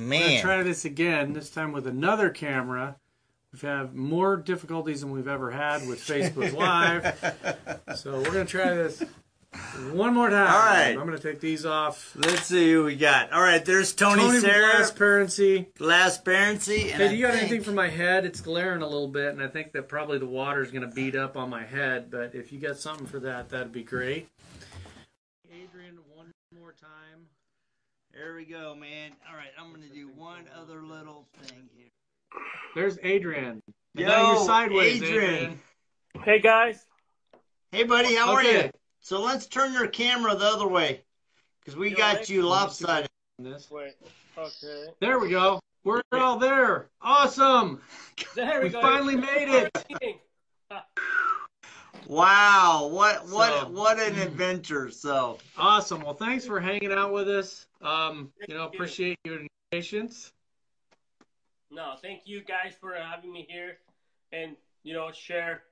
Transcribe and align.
Man. 0.00 0.20
We're 0.20 0.26
gonna 0.28 0.40
try 0.40 0.62
this 0.62 0.84
again. 0.84 1.32
This 1.32 1.50
time 1.50 1.72
with 1.72 1.86
another 1.86 2.30
camera. 2.30 2.96
We've 3.52 3.62
had 3.62 3.94
more 3.94 4.36
difficulties 4.36 5.00
than 5.00 5.10
we've 5.10 5.28
ever 5.28 5.50
had 5.50 5.86
with 5.86 6.00
Facebook 6.00 6.52
Live. 6.56 7.98
so 7.98 8.18
we're 8.18 8.24
gonna 8.32 8.44
try 8.44 8.74
this 8.74 9.02
one 9.92 10.14
more 10.14 10.30
time. 10.30 10.46
All 10.46 10.60
right. 10.60 10.90
I'm 10.96 11.04
gonna 11.04 11.18
take 11.18 11.40
these 11.40 11.66
off. 11.66 12.12
Let's 12.16 12.46
see 12.46 12.72
who 12.72 12.84
we 12.84 12.94
got. 12.94 13.32
All 13.32 13.42
right, 13.42 13.64
there's 13.64 13.92
Tony, 13.92 14.22
Tony 14.22 14.38
Sarah, 14.40 14.70
Transparency. 14.76 15.68
Glassparency. 15.78 16.82
And 16.92 17.02
Hey, 17.02 17.08
do 17.08 17.16
you 17.16 17.26
got 17.26 17.32
think- 17.32 17.42
anything 17.50 17.62
for 17.64 17.72
my 17.72 17.88
head? 17.88 18.24
It's 18.24 18.40
glaring 18.40 18.82
a 18.82 18.86
little 18.88 19.08
bit, 19.08 19.32
and 19.34 19.42
I 19.42 19.48
think 19.48 19.72
that 19.72 19.88
probably 19.88 20.18
the 20.18 20.26
water 20.26 20.62
is 20.62 20.70
going 20.70 20.88
to 20.88 20.94
beat 20.94 21.16
up 21.16 21.36
on 21.36 21.50
my 21.50 21.64
head. 21.64 22.10
But 22.10 22.34
if 22.36 22.52
you 22.52 22.60
got 22.60 22.76
something 22.78 23.06
for 23.08 23.18
that, 23.20 23.48
that'd 23.48 23.72
be 23.72 23.82
great. 23.82 24.28
Adrian, 25.52 25.98
one 26.14 26.30
more 26.58 26.72
time. 26.72 27.26
There 28.12 28.34
we 28.34 28.44
go, 28.44 28.74
man. 28.74 29.12
All 29.28 29.36
right, 29.36 29.50
I'm 29.58 29.72
gonna 29.72 29.86
do 29.86 30.08
one 30.16 30.44
other 30.60 30.82
little 30.82 31.26
thing 31.42 31.68
here. 31.76 31.86
There's 32.74 32.98
Adrian. 33.02 33.62
And 33.96 34.04
Yo, 34.04 34.06
now 34.06 34.32
you're 34.32 34.44
sideways, 34.44 35.02
Adrian. 35.02 35.34
Adrian. 35.34 35.60
Hey 36.24 36.40
guys. 36.40 36.86
Hey, 37.72 37.84
buddy, 37.84 38.14
how 38.14 38.32
are 38.32 38.40
Okay. 38.40 38.64
you? 38.66 38.70
So 39.00 39.20
let's 39.20 39.46
turn 39.46 39.72
your 39.72 39.86
camera 39.86 40.34
the 40.34 40.44
other 40.46 40.66
way, 40.66 41.02
because 41.60 41.76
we 41.76 41.90
Yo, 41.90 41.96
got 41.96 42.16
thank 42.16 42.28
you 42.28 42.42
lopsided. 42.46 43.08
This. 43.38 43.70
Wait. 43.70 43.94
Okay. 44.36 44.86
There 45.00 45.18
we 45.18 45.30
go. 45.30 45.60
We're 45.84 46.02
all 46.12 46.38
there. 46.38 46.88
Awesome. 47.00 47.80
There 48.34 48.58
we, 48.58 48.66
We 48.66 48.70
go. 48.70 48.82
finally 48.82 49.16
made 49.16 49.48
it. 49.48 50.20
Wow, 52.10 52.88
what 52.92 53.24
what 53.28 53.50
So- 53.50 53.68
what 53.68 54.00
an 54.00 54.18
adventure! 54.18 54.90
So 54.90 55.38
Awesome. 55.56 56.02
Well, 56.02 56.14
thanks 56.14 56.44
for 56.44 56.58
hanging 56.58 56.90
out 56.90 57.12
with 57.12 57.28
us. 57.28 57.68
Um, 57.80 58.32
you 58.48 58.56
know, 58.56 58.64
appreciate 58.64 59.16
your 59.22 59.46
patience. 59.70 60.32
No, 61.70 61.94
thank 62.02 62.22
you 62.24 62.42
guys 62.42 62.74
for 62.80 62.94
having 62.96 63.32
me 63.32 63.46
here, 63.48 63.78
and 64.32 64.56
you 64.82 64.92
know, 64.92 65.12
share, 65.12 65.62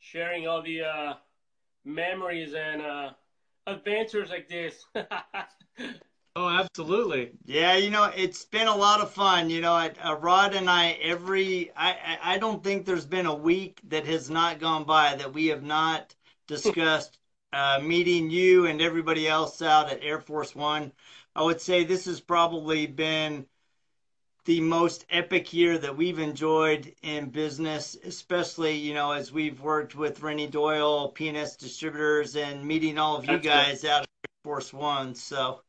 sharing 0.00 0.48
all 0.48 0.60
the 0.60 0.82
uh, 0.82 1.14
memories 1.84 2.52
and 2.54 2.82
uh, 2.82 3.10
adventures 3.68 4.28
like 4.28 4.48
this. 4.48 4.84
Oh, 6.36 6.50
absolutely. 6.50 7.32
yeah, 7.46 7.76
you 7.76 7.88
know 7.88 8.12
it's 8.14 8.44
been 8.44 8.68
a 8.68 8.76
lot 8.76 9.00
of 9.00 9.10
fun. 9.10 9.48
You 9.48 9.62
know, 9.62 9.72
I, 9.72 9.88
uh, 10.04 10.16
Rod 10.16 10.54
and 10.54 10.68
I 10.68 10.90
every 11.02 11.70
I, 11.74 12.18
I 12.22 12.38
don't 12.38 12.62
think 12.62 12.84
there's 12.84 13.06
been 13.06 13.24
a 13.24 13.34
week 13.34 13.80
that 13.88 14.04
has 14.06 14.28
not 14.28 14.60
gone 14.60 14.84
by 14.84 15.14
that 15.14 15.32
we 15.32 15.46
have 15.46 15.62
not 15.62 16.14
discussed 16.46 17.18
uh, 17.54 17.80
meeting 17.82 18.28
you 18.28 18.66
and 18.66 18.82
everybody 18.82 19.26
else 19.26 19.62
out 19.62 19.90
at 19.90 20.02
Air 20.02 20.20
Force 20.20 20.54
One. 20.54 20.92
I 21.34 21.42
would 21.42 21.60
say 21.60 21.84
this 21.84 22.04
has 22.04 22.20
probably 22.20 22.86
been 22.86 23.46
the 24.44 24.60
most 24.60 25.06
epic 25.08 25.54
year 25.54 25.78
that 25.78 25.96
we've 25.96 26.18
enjoyed 26.18 26.94
in 27.02 27.30
business, 27.30 27.96
especially, 28.04 28.76
you 28.76 28.92
know, 28.92 29.10
as 29.10 29.32
we've 29.32 29.60
worked 29.62 29.94
with 29.96 30.22
Renny 30.22 30.46
Doyle, 30.46 31.12
PNS 31.12 31.56
Distributors, 31.56 32.36
and 32.36 32.62
meeting 32.64 32.98
all 32.98 33.16
of 33.16 33.24
you 33.24 33.30
That's 33.30 33.42
good. 33.42 33.52
guys 33.52 33.84
out 33.86 34.02
of 34.02 34.08
Air 34.24 34.38
Force 34.44 34.72
One. 34.72 35.14
So, 35.14 35.62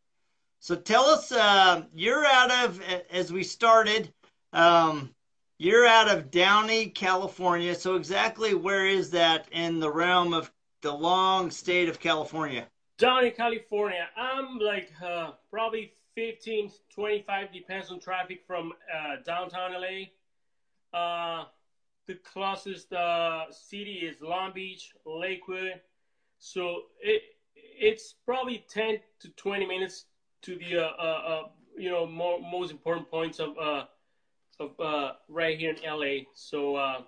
so 0.59 0.75
tell 0.75 1.05
us, 1.05 1.31
uh, 1.31 1.83
you're 1.93 2.25
out 2.25 2.51
of, 2.51 2.81
as 3.11 3.31
we 3.31 3.43
started, 3.43 4.11
um, 4.53 5.13
you're 5.57 5.85
out 5.85 6.09
of 6.09 6.31
Downey, 6.31 6.87
California. 6.87 7.75
So 7.75 7.95
exactly 7.95 8.53
where 8.53 8.85
is 8.85 9.11
that 9.11 9.47
in 9.51 9.79
the 9.79 9.91
realm 9.91 10.33
of 10.33 10.51
the 10.81 10.93
long 10.93 11.51
state 11.51 11.89
of 11.89 11.99
California? 11.99 12.67
Down 12.97 13.25
in 13.25 13.31
California, 13.31 14.07
I'm 14.15 14.57
like 14.57 14.91
uh, 15.03 15.31
probably 15.51 15.91
15, 16.15 16.71
25, 16.93 17.53
depends 17.53 17.91
on 17.91 17.99
traffic 17.99 18.41
from 18.47 18.73
uh, 18.93 19.17
downtown 19.23 19.71
LA. 19.73 20.07
Uh, 20.97 21.45
the 22.07 22.15
closest 22.15 22.91
uh, 22.93 23.51
city 23.51 23.93
is 23.93 24.19
Long 24.21 24.51
Beach, 24.53 24.93
Lakewood. 25.05 25.79
So 26.39 26.83
it 27.01 27.21
it's 27.79 28.15
probably 28.25 28.65
10 28.69 28.97
to 29.19 29.29
20 29.29 29.65
minutes 29.67 30.05
to 30.47 30.55
the 30.55 30.77
uh, 30.77 30.91
uh, 30.97 31.03
uh, 31.03 31.43
you 31.77 31.89
know 31.89 32.07
mo- 32.07 32.39
most 32.39 32.71
important 32.71 33.11
points 33.11 33.39
of 33.39 33.57
uh, 33.57 33.83
of 34.61 34.79
uh, 34.79 35.11
right 35.27 35.59
here 35.59 35.75
in 35.75 35.99
LA. 35.99 36.23
So 36.33 36.77
uh, 36.77 37.01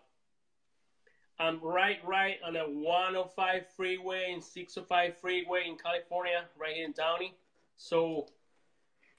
I'm 1.40 1.62
right 1.64 2.00
right 2.06 2.36
on 2.46 2.54
the 2.54 2.60
105 2.60 3.66
freeway 3.78 4.32
and 4.34 4.44
605 4.44 5.18
freeway 5.20 5.64
in 5.68 5.78
California, 5.78 6.44
right 6.60 6.76
here 6.76 6.86
in 6.86 6.92
Downey. 6.92 7.34
So, 7.78 8.28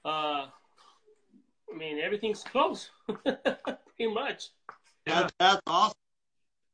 uh, 0.05 0.45
I 0.45 1.75
mean 1.75 1.99
everything's 1.99 2.43
close, 2.43 2.91
pretty 3.23 4.13
much. 4.13 4.49
That, 5.07 5.33
that's 5.39 5.61
awesome. 5.65 6.00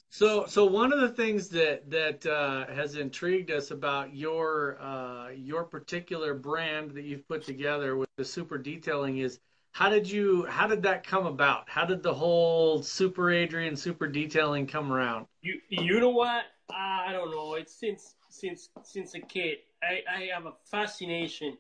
So, 0.10 0.46
so 0.48 0.66
one 0.66 0.94
of 0.94 1.02
the 1.02 1.10
things 1.10 1.50
that 1.50 1.90
that 1.92 2.26
uh, 2.26 2.68
has 2.68 2.96
intrigued 2.96 3.52
us 3.52 3.72
about 3.72 4.16
your 4.16 4.82
uh, 4.82 5.30
your 5.30 5.64
particular 5.64 6.34
brand 6.34 6.92
that 6.92 7.04
you've 7.04 7.28
put 7.28 7.44
together 7.44 7.98
with 7.98 8.10
the 8.16 8.26
super 8.26 8.58
detailing 8.58 9.18
is 9.18 9.40
how 9.72 9.90
did 9.90 10.10
you 10.10 10.46
how 10.46 10.66
did 10.66 10.82
that 10.84 11.06
come 11.06 11.28
about? 11.28 11.70
How 11.70 11.86
did 11.86 12.02
the 12.02 12.14
whole 12.14 12.82
Super 12.82 13.32
Adrian 13.32 13.76
super 13.76 14.08
detailing 14.08 14.66
come 14.66 14.92
around? 14.92 15.28
You 15.42 15.60
you 15.70 16.00
know 16.00 16.10
what? 16.10 16.46
I 16.70 17.12
don't 17.12 17.32
know. 17.32 17.54
It's 17.54 17.74
since 17.74 18.16
since 18.30 18.70
since 18.84 19.14
a 19.14 19.20
kid. 19.20 19.60
I, 19.84 20.02
I 20.12 20.30
have 20.34 20.48
a 20.48 20.54
fascination 20.66 21.58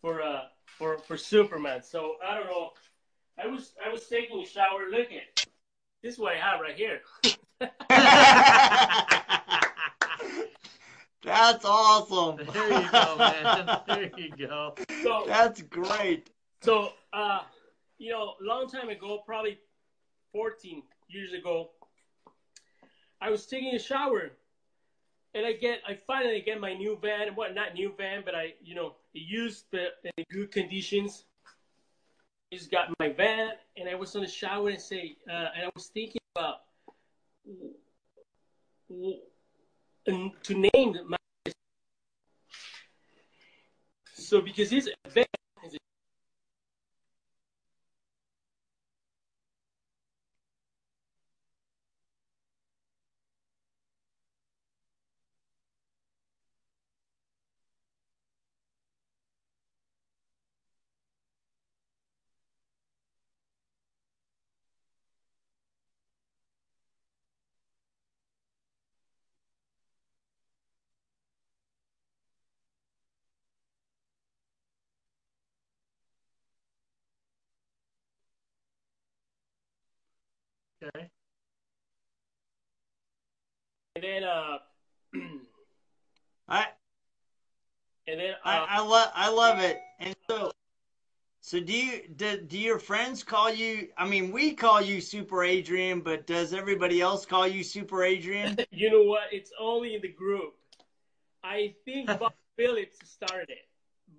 for 0.00 0.22
uh 0.22 0.46
for 0.66 0.98
for 0.98 1.16
Superman. 1.16 1.82
So 1.82 2.16
I 2.26 2.34
don't 2.34 2.46
know. 2.46 2.70
I 3.38 3.46
was 3.46 3.74
I 3.84 3.92
was 3.92 4.06
taking 4.08 4.40
a 4.40 4.46
shower. 4.46 4.88
Look 4.90 5.12
at 5.12 5.46
this 6.02 6.14
is 6.14 6.18
what 6.18 6.34
I 6.34 6.38
have 6.38 6.60
right 6.60 6.74
here. 6.74 7.02
That's 11.24 11.64
awesome. 11.64 12.46
There 12.52 12.82
you 12.82 12.90
go, 12.90 13.16
man. 13.18 13.80
There 13.86 14.10
you 14.16 14.46
go. 14.46 14.74
So 15.02 15.24
That's 15.26 15.62
great. 15.62 16.30
So, 16.62 16.92
uh, 17.12 17.40
you 17.98 18.10
know, 18.12 18.34
a 18.40 18.44
long 18.44 18.68
time 18.68 18.88
ago, 18.88 19.22
probably 19.26 19.58
14 20.32 20.82
years 21.08 21.32
ago, 21.32 21.70
I 23.20 23.30
was 23.30 23.46
taking 23.46 23.74
a 23.74 23.78
shower, 23.78 24.30
and 25.34 25.44
I 25.44 25.52
get, 25.52 25.80
I 25.86 25.98
finally 26.06 26.40
get 26.40 26.60
my 26.60 26.74
new 26.74 26.96
van. 27.02 27.34
What, 27.34 27.54
not 27.54 27.74
new 27.74 27.92
van, 27.96 28.22
but 28.24 28.34
I, 28.34 28.54
you 28.62 28.74
know, 28.74 28.94
used 29.12 29.64
but 29.72 29.98
in 30.16 30.24
good 30.30 30.52
conditions. 30.52 31.24
I 32.52 32.56
just 32.56 32.70
got 32.70 32.88
my 33.00 33.10
van, 33.10 33.50
and 33.76 33.88
I 33.88 33.94
was 33.96 34.14
on 34.14 34.22
the 34.22 34.28
shower 34.28 34.68
and 34.70 34.80
say, 34.80 35.16
uh, 35.28 35.48
and 35.54 35.66
I 35.66 35.70
was 35.74 35.88
thinking 35.88 36.20
about 36.36 36.60
to 40.48 40.54
name 40.54 40.96
my. 41.06 41.16
So 44.14 44.40
because 44.40 44.70
this 44.70 44.88
van 45.12 45.26
is 45.64 45.74
a 45.74 45.78
Okay. 80.82 81.10
And 83.96 84.04
then, 84.04 84.24
uh, 84.24 84.58
I 86.48 86.66
and 88.06 88.20
then, 88.20 88.34
uh, 88.44 88.66
I 88.68 88.80
love 88.80 89.10
I 89.14 89.28
love 89.28 89.58
it. 89.58 89.80
And 90.00 90.14
so 90.30 90.50
so 91.40 91.60
do 91.60 91.72
you 91.72 92.08
do, 92.16 92.40
do 92.40 92.58
your 92.58 92.78
friends 92.78 93.22
call 93.22 93.52
you 93.52 93.88
I 93.98 94.08
mean 94.08 94.32
we 94.32 94.54
call 94.54 94.80
you 94.80 95.00
Super 95.00 95.44
Adrian, 95.44 96.00
but 96.00 96.26
does 96.26 96.54
everybody 96.54 97.00
else 97.00 97.26
call 97.26 97.46
you 97.46 97.62
Super 97.64 98.04
Adrian? 98.04 98.56
you 98.70 98.90
know 98.90 99.02
what? 99.02 99.24
It's 99.32 99.50
only 99.60 99.94
in 99.94 100.00
the 100.00 100.08
group. 100.08 100.54
I 101.42 101.74
think 101.84 102.06
Bob 102.18 102.32
Phillips 102.56 102.98
started 103.10 103.50
it. 103.50 103.68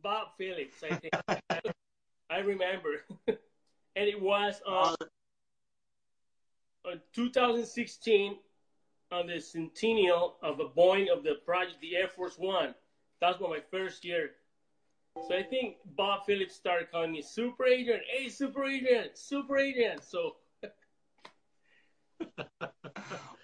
Bob 0.03 0.29
Phillips, 0.37 0.83
I 0.83 0.95
think. 0.95 1.13
I 2.29 2.39
remember. 2.39 3.05
and 3.27 3.37
it 3.95 4.21
was 4.21 4.61
on, 4.67 4.95
on 6.89 7.01
2016 7.13 8.35
on 9.11 9.27
the 9.27 9.39
centennial 9.39 10.37
of 10.41 10.57
the 10.57 10.69
Boeing 10.77 11.11
of 11.11 11.23
the 11.23 11.35
project, 11.45 11.81
the 11.81 11.95
Air 11.95 12.07
Force 12.07 12.37
One. 12.37 12.73
That 13.21 13.39
was 13.39 13.49
my 13.49 13.59
first 13.71 14.05
year. 14.05 14.31
So 15.27 15.35
I 15.35 15.43
think 15.43 15.75
Bob 15.97 16.25
Phillips 16.25 16.55
started 16.55 16.91
calling 16.91 17.11
me 17.11 17.21
Super 17.21 17.65
Agent. 17.65 18.01
Hey, 18.09 18.29
Super 18.29 18.65
Agent, 18.65 19.17
Super 19.17 19.57
Agent. 19.57 20.03
So. 20.03 20.35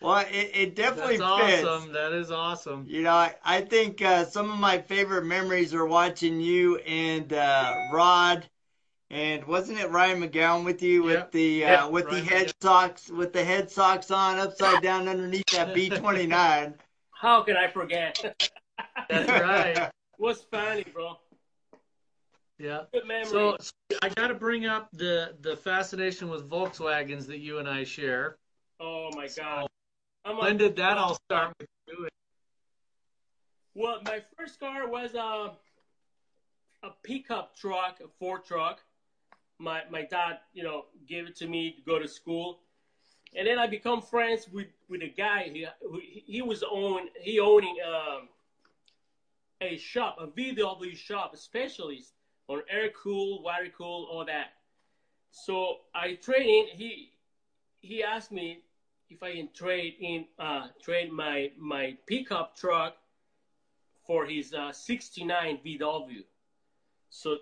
well, 0.02 0.26
it, 0.32 0.52
it 0.54 0.76
definitely 0.76 1.18
That's 1.18 1.42
fits. 1.42 1.66
awesome. 1.66 1.92
That 1.94 2.14
is 2.14 2.32
awesome. 2.32 2.86
You 2.88 3.04
know, 3.04 3.14
I, 3.14 3.36
I 3.44 3.62
think 3.62 4.02
uh, 4.02 4.26
some 4.26 4.50
of 4.52 4.60
my 4.60 4.78
favorite 4.80 5.26
memories 5.26 5.74
are 5.74 5.86
watching 5.86 6.40
you 6.40 6.78
and 6.78 7.34
uh, 7.34 7.74
Rod, 7.92 8.48
and 9.16 9.46
wasn't 9.46 9.80
it 9.80 9.90
Ryan 9.92 10.22
McGowan 10.22 10.66
with 10.66 10.82
you 10.84 11.02
with 11.04 11.14
Yep. 11.14 11.32
the 11.32 11.64
uh, 11.66 11.72
Yeah, 11.72 11.88
with 11.88 12.06
Ryan 12.06 12.26
the 12.26 12.30
head 12.30 12.54
socks 12.62 13.10
with 13.10 13.32
the 13.32 13.44
head 13.44 13.72
socks 13.72 14.12
on 14.12 14.38
upside 14.40 14.82
down 14.82 15.08
underneath 15.08 15.46
that 15.54 15.74
B 15.74 15.90
twenty 15.90 16.28
nine. 16.28 16.76
How 17.12 17.42
can 17.42 17.56
I 17.56 17.70
forget? 17.70 18.36
That's 19.10 19.30
right. 19.30 19.90
What's 20.18 20.42
funny, 20.42 20.84
bro. 20.94 21.18
Yeah. 22.58 22.82
Good. 22.92 23.04
So, 23.28 23.56
so 23.60 23.72
I 24.02 24.10
got 24.10 24.28
to 24.28 24.34
bring 24.34 24.66
up 24.66 24.90
the 24.92 25.36
the 25.42 25.56
fascination 25.56 26.30
with 26.30 26.50
Volkswagens 26.50 27.26
that 27.28 27.40
you 27.40 27.60
and 27.60 27.70
I 27.70 27.86
share. 27.86 28.36
oh 28.82 29.10
my 29.16 29.30
God. 29.30 29.68
I'm 30.26 30.38
When 30.38 30.56
a- 30.56 30.58
did 30.58 30.76
that 30.76 30.98
all 30.98 31.16
start 31.30 31.54
with 31.60 31.70
you? 31.88 32.08
Well, 33.76 34.02
my 34.06 34.22
first 34.38 34.60
car 34.60 34.90
was 34.90 35.14
a 35.16 35.54
a 36.86 36.92
pickup 37.04 37.56
truck, 37.56 38.00
a 38.04 38.08
Ford 38.20 38.44
truck. 38.44 38.82
My 39.58 39.84
my 39.90 40.04
dad, 40.04 40.40
you 40.54 40.64
know, 40.64 40.86
gave 41.08 41.28
it 41.28 41.36
to 41.38 41.48
me 41.48 41.72
to 41.72 41.82
go 41.82 42.00
to 42.00 42.08
school, 42.08 42.60
and 43.36 43.48
then 43.48 43.58
I 43.58 43.68
become 43.68 44.02
friends 44.02 44.48
with 44.52 44.68
with 44.90 45.02
a 45.02 45.10
guy. 45.10 45.50
He 45.54 45.66
he 46.26 46.42
was 46.42 46.64
own 46.70 47.08
he 47.22 47.40
owning 47.40 47.78
um, 47.86 48.30
a 49.62 49.78
shop, 49.78 50.18
a 50.20 50.28
VW 50.28 50.96
shop, 50.96 51.34
a 51.34 51.38
specialist 51.38 52.14
on 52.48 52.62
air 52.70 52.90
cool, 53.02 53.42
water 53.44 53.70
cool, 53.78 54.08
all 54.12 54.26
that. 54.26 54.54
So 55.32 55.78
I 55.94 56.18
in. 56.28 56.68
He 56.74 57.12
he 57.82 58.04
asked 58.04 58.32
me 58.32 58.62
if 59.10 59.22
I 59.22 59.34
can 59.34 59.50
trade 59.54 59.96
in 60.00 60.26
uh, 60.40 60.68
trade 60.82 61.12
my 61.12 61.52
my 61.58 61.98
pickup 62.08 62.56
truck 62.56 62.96
for 64.06 64.26
his 64.26 64.54
uh, 64.54 64.72
69 64.72 65.60
VW. 65.66 66.24
So 67.10 67.38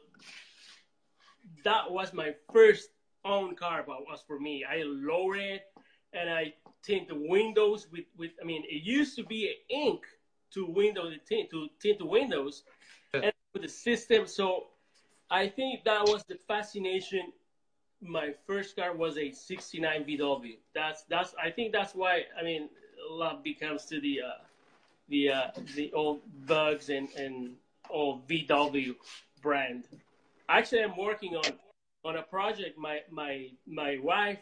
that 1.63 1.91
was 1.91 2.13
my 2.13 2.33
first 2.51 2.89
own 3.25 3.55
car, 3.55 3.83
but 3.85 4.01
was 4.01 4.23
for 4.27 4.39
me. 4.39 4.63
I 4.63 4.83
lowered 4.85 5.39
it 5.39 5.61
and 6.13 6.29
I 6.29 6.53
tint 6.83 7.07
the 7.07 7.15
windows 7.15 7.87
with, 7.91 8.05
with 8.17 8.31
I 8.41 8.45
mean, 8.45 8.63
it 8.65 8.83
used 8.83 9.15
to 9.17 9.23
be 9.23 9.53
ink 9.69 10.03
to 10.53 10.65
window 10.65 11.09
the 11.09 11.17
tint 11.27 11.49
to 11.51 11.67
tint 11.81 11.99
the 11.99 12.05
windows 12.05 12.63
and 13.13 13.31
with 13.53 13.63
the 13.63 13.69
system. 13.69 14.27
So 14.27 14.67
I 15.31 15.47
think 15.47 15.83
that 15.85 16.03
was 16.07 16.23
the 16.27 16.37
fascination. 16.47 17.31
My 18.01 18.33
first 18.45 18.75
car 18.75 18.93
was 18.95 19.17
a 19.17 19.31
69 19.31 20.03
VW. 20.03 20.57
That's 20.75 21.03
that's 21.03 21.33
I 21.41 21.49
think 21.49 21.71
that's 21.71 21.95
why 21.95 22.23
I 22.39 22.43
mean 22.43 22.69
love 23.09 23.43
becomes 23.43 23.85
to 23.85 23.99
the 23.99 24.21
uh, 24.21 24.43
the 25.09 25.29
uh, 25.29 25.47
the 25.75 25.91
old 25.93 26.21
bugs 26.45 26.89
and 26.89 27.09
and 27.15 27.55
old 27.89 28.27
VW 28.27 28.95
brand. 29.41 29.85
Actually, 30.53 30.83
I'm 30.83 30.95
working 30.95 31.35
on 31.35 31.51
on 32.05 32.17
a 32.17 32.21
project. 32.21 32.77
My 32.77 32.99
my 33.09 33.49
my 33.65 33.97
wife, 34.03 34.37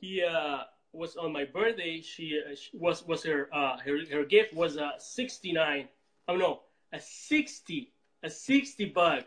he 0.00 0.22
uh, 0.22 0.60
was 0.92 1.16
on 1.16 1.32
my 1.32 1.44
birthday. 1.44 2.00
She, 2.00 2.38
uh, 2.38 2.54
she 2.54 2.70
was 2.74 3.04
was 3.04 3.24
her 3.24 3.48
uh, 3.52 3.78
her 3.78 3.98
her 4.12 4.24
gift 4.24 4.54
was 4.54 4.76
a 4.76 4.92
69. 4.98 5.88
Oh 6.28 6.36
no, 6.36 6.60
a 6.92 7.00
60 7.00 7.92
a 8.22 8.30
60 8.30 8.84
bug. 8.90 9.24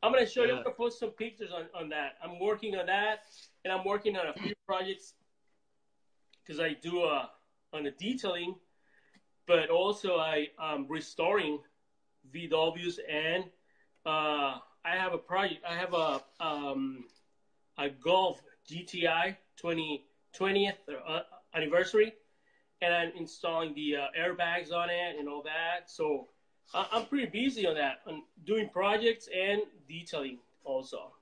I'm 0.00 0.12
gonna 0.12 0.26
show 0.26 0.44
you. 0.44 0.52
I'm 0.52 0.62
gonna 0.62 0.76
post 0.76 1.00
some 1.00 1.10
pictures 1.10 1.50
on 1.50 1.64
on 1.74 1.88
that. 1.88 2.12
I'm 2.22 2.38
working 2.38 2.76
on 2.76 2.86
that, 2.86 3.24
and 3.64 3.72
I'm 3.72 3.84
working 3.84 4.16
on 4.16 4.28
a 4.28 4.34
few 4.34 4.54
projects 4.64 5.14
because 6.40 6.60
I 6.60 6.74
do 6.74 7.02
uh 7.02 7.26
on 7.72 7.82
the 7.82 7.90
detailing, 7.90 8.54
but 9.48 9.70
also 9.70 10.18
I 10.18 10.50
am 10.60 10.86
restoring 10.88 11.58
VWs 12.32 13.00
and 13.10 13.46
uh, 14.06 14.58
I 14.84 14.96
have 14.96 15.12
a 15.14 15.18
project. 15.18 15.64
I 15.68 15.74
have 15.76 15.94
a 15.94 16.22
um, 16.40 17.04
a 17.78 17.88
Golf 17.88 18.40
GTI 18.70 19.36
20 19.56 20.04
20th 20.38 20.74
uh, 21.08 21.20
anniversary, 21.54 22.12
and 22.82 22.92
I'm 22.94 23.12
installing 23.16 23.74
the 23.74 23.96
uh, 23.96 24.06
airbags 24.20 24.72
on 24.72 24.90
it 24.90 25.16
and 25.18 25.28
all 25.28 25.42
that. 25.44 25.88
So 25.90 26.28
I- 26.74 26.88
I'm 26.92 27.06
pretty 27.06 27.26
busy 27.26 27.66
on 27.66 27.74
that, 27.76 28.00
on 28.06 28.22
doing 28.44 28.68
projects 28.68 29.28
and 29.34 29.62
detailing 29.88 30.38
also. 30.64 31.13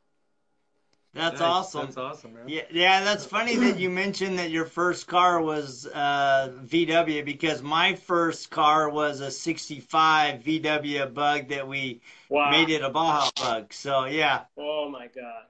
That's 1.14 1.40
Nice. 1.40 1.40
awesome. 1.40 1.86
That's 1.86 1.96
awesome, 1.96 2.32
man. 2.34 2.46
Yeah, 2.48 2.62
yeah, 2.70 3.04
that's 3.04 3.24
funny 3.24 3.54
that 3.56 3.78
you 3.78 3.88
mentioned 3.88 4.38
that 4.38 4.50
your 4.50 4.64
first 4.64 5.06
car 5.06 5.40
was 5.40 5.86
uh, 5.86 6.52
VW 6.62 7.22
because 7.22 7.62
my 7.62 7.94
first 7.94 8.50
car 8.50 8.88
was 8.90 9.20
a 9.20 9.30
'65 9.30 10.42
VW 10.42 11.06
Bug 11.06 11.48
that 11.48 11.68
we 11.68 12.00
Wow! 12.28 12.50
made 12.54 12.70
it 12.70 12.82
a 12.82 12.90
Baja 12.90 13.30
Bug. 13.36 13.72
So 13.72 14.06
yeah, 14.06 14.44
Oh 14.56 14.88
my 14.88 15.08
god! 15.08 15.44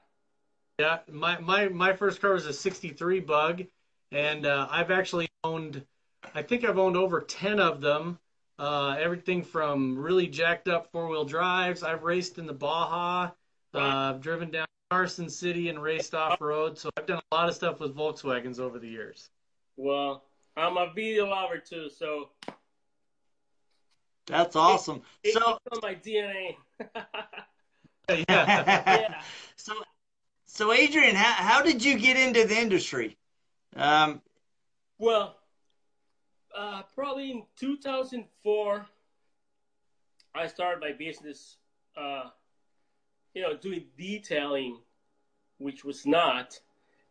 Yeah, 0.79 1.01
my, 1.11 1.39
my, 1.41 1.69
my 1.69 1.93
first 1.95 2.21
car 2.21 2.35
was 2.35 2.47
a 2.47 2.53
63 2.53 3.21
Bug, 3.21 3.65
and 4.13 4.47
uh, 4.47 4.69
I've 4.71 4.91
actually 4.91 5.29
owned, 5.45 5.87
I 6.35 6.43
think 6.43 6.65
I've 6.65 6.79
owned 6.79 6.97
over 6.97 7.21
10 7.21 7.61
of 7.61 7.81
them. 7.81 8.19
Uh, 8.59 8.97
everything 9.01 9.43
from 9.45 9.99
really 9.99 10.29
jacked 10.29 10.69
up 10.69 10.91
four 10.93 11.09
wheel 11.09 11.25
drives. 11.25 11.83
I've 11.83 12.05
raced 12.05 12.39
in 12.39 12.47
the 12.47 12.53
Baja. 12.55 13.33
Uh, 13.75 13.79
I've 13.79 14.21
driven 14.21 14.51
down 14.51 14.67
Carson 14.93 15.31
City 15.31 15.71
and 15.71 15.83
raced 15.83 16.15
off 16.15 16.39
road. 16.39 16.77
So 16.77 16.91
I've 16.99 17.07
done 17.07 17.23
a 17.33 17.35
lot 17.35 17.49
of 17.49 17.55
stuff 17.55 17.81
with 17.81 17.97
Volkswagens 17.97 18.61
over 18.61 18.79
the 18.79 18.89
years. 18.89 19.31
Well, 19.77 20.25
I'm 20.55 20.77
a 20.77 20.93
video 20.95 21.31
lover 21.31 21.57
too, 21.57 21.89
so 21.89 22.29
that's 24.27 24.55
awesome. 24.55 25.01
it's 25.25 25.33
So 25.33 25.59
on 25.73 25.79
my 25.81 25.95
DNA. 25.95 26.57
yeah. 28.11 28.23
yeah. 28.29 29.23
so 29.57 29.73
so 30.45 30.75
Adrian, 30.75 31.15
how 31.15 31.33
how 31.43 31.63
did 31.63 31.83
you 31.83 31.99
get 31.99 32.19
into 32.19 32.47
the 32.47 32.59
industry? 32.59 33.17
Um, 33.75 34.21
Well, 34.99 35.39
uh, 36.55 36.83
probably 36.95 37.31
in 37.31 37.45
2004, 37.57 38.87
I 40.35 40.47
started 40.49 40.81
my 40.83 40.93
business, 40.93 41.57
uh, 41.97 42.29
you 43.35 43.43
know, 43.43 43.57
doing 43.57 43.85
detailing, 43.97 44.79
which 45.59 45.85
was 45.85 46.07
not, 46.07 46.59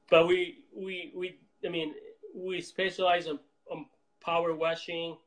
but 0.09 0.27
we, 0.27 0.59
we, 0.75 1.11
we, 1.15 1.39
I 1.65 1.69
mean, 1.69 1.93
we 2.35 2.61
specialize 2.61 3.27
on, 3.27 3.39
on 3.71 3.85
power 4.23 4.53
washing, 4.53 5.17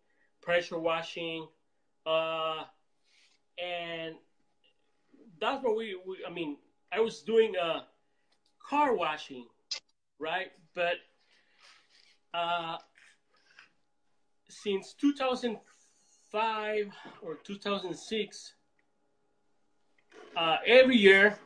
pressure 0.43 0.79
washing, 0.79 1.47
uh, 2.07 2.65
and 3.63 4.15
that's 5.41 5.65
what 5.65 5.77
we, 5.77 5.99
we, 6.07 6.19
I 6.27 6.31
mean, 6.31 6.59
I 6.93 7.01
was 7.01 7.23
doing, 7.23 7.55
uh, 7.61 7.81
car 8.61 8.95
washing, 8.95 9.47
right? 10.19 10.53
But, 10.75 10.97
uh, 12.33 12.77
since 14.49 14.95
2005 14.95 16.93
or 17.23 17.37
2006, 17.43 18.54
uh, 20.37 20.57
every 20.67 20.97
year 20.97 21.39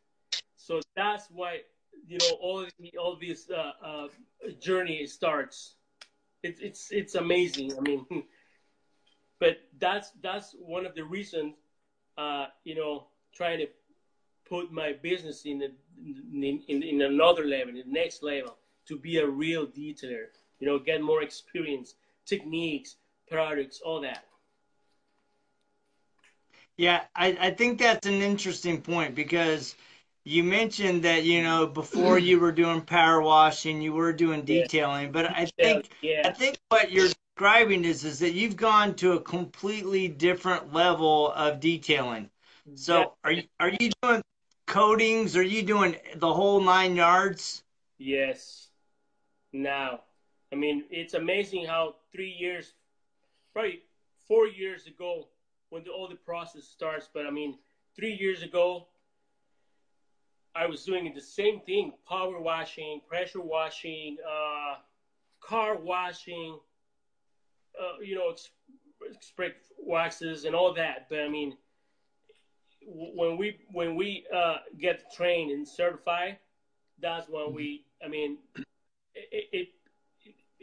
So 0.57 0.81
that's 0.93 1.29
why 1.31 1.61
you 2.05 2.17
know 2.17 2.35
all 2.41 2.65
all 2.99 3.15
this 3.15 3.49
uh, 3.49 3.71
uh, 3.81 4.07
journey 4.59 5.07
starts. 5.07 5.75
It's 6.43 6.59
it's 6.59 6.91
it's 6.91 7.15
amazing. 7.15 7.77
I 7.77 7.79
mean, 7.79 8.05
but 9.39 9.59
that's 9.79 10.11
that's 10.21 10.53
one 10.59 10.85
of 10.85 10.95
the 10.95 11.05
reasons. 11.05 11.53
Uh, 12.17 12.47
you 12.65 12.75
know, 12.75 13.07
trying 13.33 13.59
to 13.59 13.67
put 14.49 14.69
my 14.69 14.91
business 15.01 15.45
in, 15.45 15.61
a, 15.61 15.69
in, 15.97 16.61
in, 16.67 16.83
in 16.83 17.01
another 17.03 17.45
level, 17.45 17.73
the 17.73 17.83
next 17.87 18.21
level, 18.21 18.57
to 18.85 18.97
be 18.97 19.19
a 19.19 19.25
real 19.25 19.65
detailer. 19.65 20.25
You 20.59 20.67
know, 20.67 20.77
get 20.77 21.01
more 21.01 21.23
experience, 21.23 21.95
techniques, 22.25 22.95
products, 23.29 23.81
all 23.83 24.01
that. 24.01 24.23
Yeah, 26.77 27.03
I, 27.15 27.37
I 27.39 27.51
think 27.51 27.79
that's 27.79 28.07
an 28.07 28.21
interesting 28.21 28.81
point 28.81 29.15
because 29.15 29.75
you 30.25 30.43
mentioned 30.43 31.03
that 31.03 31.23
you 31.23 31.43
know 31.43 31.67
before 31.67 32.17
you 32.17 32.39
were 32.39 32.51
doing 32.51 32.81
power 32.81 33.21
washing, 33.21 33.81
you 33.81 33.93
were 33.93 34.13
doing 34.13 34.43
detailing, 34.43 35.11
but 35.11 35.25
I 35.27 35.45
think 35.61 35.89
yeah. 36.01 36.21
I 36.23 36.31
think 36.31 36.57
what 36.69 36.91
you're 36.91 37.09
describing 37.35 37.85
is 37.85 38.03
is 38.03 38.19
that 38.19 38.31
you've 38.33 38.55
gone 38.57 38.95
to 38.95 39.13
a 39.13 39.21
completely 39.21 40.07
different 40.07 40.73
level 40.73 41.31
of 41.33 41.59
detailing. 41.59 42.29
So 42.75 42.99
Yeah. 42.99 43.05
are 43.23 43.31
you 43.31 43.43
are 43.59 43.69
you 43.79 43.91
doing 44.01 44.23
coatings? 44.67 45.35
Are 45.37 45.43
you 45.43 45.61
doing 45.63 45.95
the 46.15 46.33
whole 46.33 46.61
nine 46.61 46.95
yards? 46.95 47.63
Yes. 47.97 48.69
Now, 49.53 50.01
I 50.53 50.55
mean, 50.55 50.83
it's 50.91 51.15
amazing 51.15 51.65
how 51.65 51.95
three 52.11 52.29
years, 52.29 52.73
probably 53.53 53.81
four 54.27 54.47
years 54.47 54.85
ago, 54.85 55.27
when 55.69 55.83
the, 55.83 55.89
all 55.89 56.07
the 56.07 56.15
process 56.15 56.65
starts. 56.65 57.09
But 57.11 57.25
I 57.25 57.31
mean, 57.31 57.57
three 57.95 58.13
years 58.13 58.43
ago, 58.43 58.87
I 60.55 60.67
was 60.67 60.85
doing 60.85 61.11
the 61.13 61.21
same 61.21 61.59
thing: 61.61 61.93
power 62.07 62.39
washing, 62.39 63.01
pressure 63.09 63.41
washing, 63.41 64.17
uh, 64.23 64.75
car 65.41 65.75
washing, 65.75 66.59
uh, 67.81 67.99
you 67.99 68.13
know, 68.13 68.35
spray 69.21 69.53
waxes 69.79 70.45
and 70.45 70.53
all 70.53 70.71
that. 70.75 71.07
But 71.09 71.21
I 71.21 71.29
mean, 71.29 71.57
when 72.85 73.37
we 73.37 73.57
when 73.71 73.95
we 73.95 74.25
uh, 74.31 74.57
get 74.79 75.11
trained 75.15 75.49
and 75.49 75.67
certified, 75.67 76.37
that's 77.01 77.27
when 77.27 77.55
we. 77.55 77.85
I 78.05 78.07
mean, 78.07 78.37
it 79.15 79.49
it, 79.51 79.67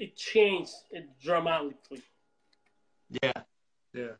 it, 0.00 0.04
it 0.04 0.16
changed 0.16 0.72
dramatically. 1.22 2.02
Yeah. 3.22 3.32
Yeah. 3.92 4.12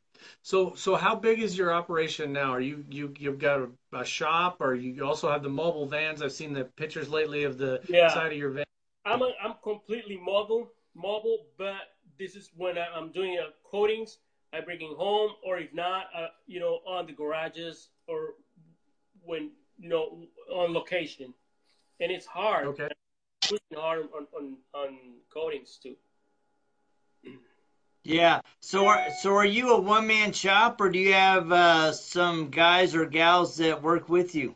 So 0.42 0.74
so 0.74 0.96
how 0.96 1.14
big 1.14 1.40
is 1.40 1.56
your 1.56 1.72
operation 1.72 2.32
now? 2.32 2.50
Are 2.50 2.60
you 2.60 2.84
you 2.90 3.14
you've 3.18 3.38
got 3.38 3.60
a, 3.60 3.68
a 3.92 4.04
shop, 4.04 4.56
or 4.60 4.74
you 4.74 5.04
also 5.04 5.30
have 5.30 5.42
the 5.42 5.48
mobile 5.48 5.86
vans? 5.86 6.22
I've 6.22 6.32
seen 6.32 6.52
the 6.52 6.64
pictures 6.64 7.08
lately 7.08 7.44
of 7.44 7.56
the 7.56 7.80
Yeah. 7.88 8.08
side 8.08 8.32
of 8.32 8.38
your 8.38 8.50
van. 8.50 8.64
I'm 9.04 9.22
a, 9.22 9.32
I'm 9.42 9.54
completely 9.62 10.16
mobile, 10.16 10.72
mobile, 10.94 11.46
but 11.56 11.94
this 12.18 12.36
is 12.36 12.50
when 12.56 12.76
I, 12.76 12.86
I'm 12.94 13.12
doing 13.12 13.38
uh, 13.38 13.50
coatings. 13.64 14.18
I 14.52 14.60
bring 14.60 14.80
it 14.82 14.96
home, 14.96 15.30
or 15.46 15.58
if 15.58 15.72
not, 15.72 16.06
uh, 16.14 16.26
you 16.46 16.58
know, 16.58 16.80
on 16.84 17.06
the 17.06 17.12
garages 17.12 17.90
or 18.08 18.34
when 19.22 19.52
you 19.78 19.88
know 19.88 20.26
on 20.52 20.74
location, 20.74 21.32
and 22.00 22.10
it's 22.10 22.26
hard. 22.26 22.66
Okay. 22.66 22.88
Pushing 23.48 23.76
hard 23.76 24.08
on 24.14 24.26
on, 24.36 24.56
on 24.74 24.98
coatings 25.32 25.78
too. 25.82 25.96
Yeah. 28.04 28.40
So 28.60 28.86
are 28.86 29.10
so 29.20 29.34
are 29.34 29.44
you 29.44 29.74
a 29.74 29.80
one 29.80 30.06
man 30.06 30.32
shop 30.32 30.80
or 30.80 30.88
do 30.88 30.98
you 30.98 31.12
have 31.12 31.52
uh, 31.52 31.92
some 31.92 32.50
guys 32.50 32.94
or 32.94 33.04
gals 33.06 33.58
that 33.58 33.82
work 33.82 34.08
with 34.08 34.34
you? 34.34 34.54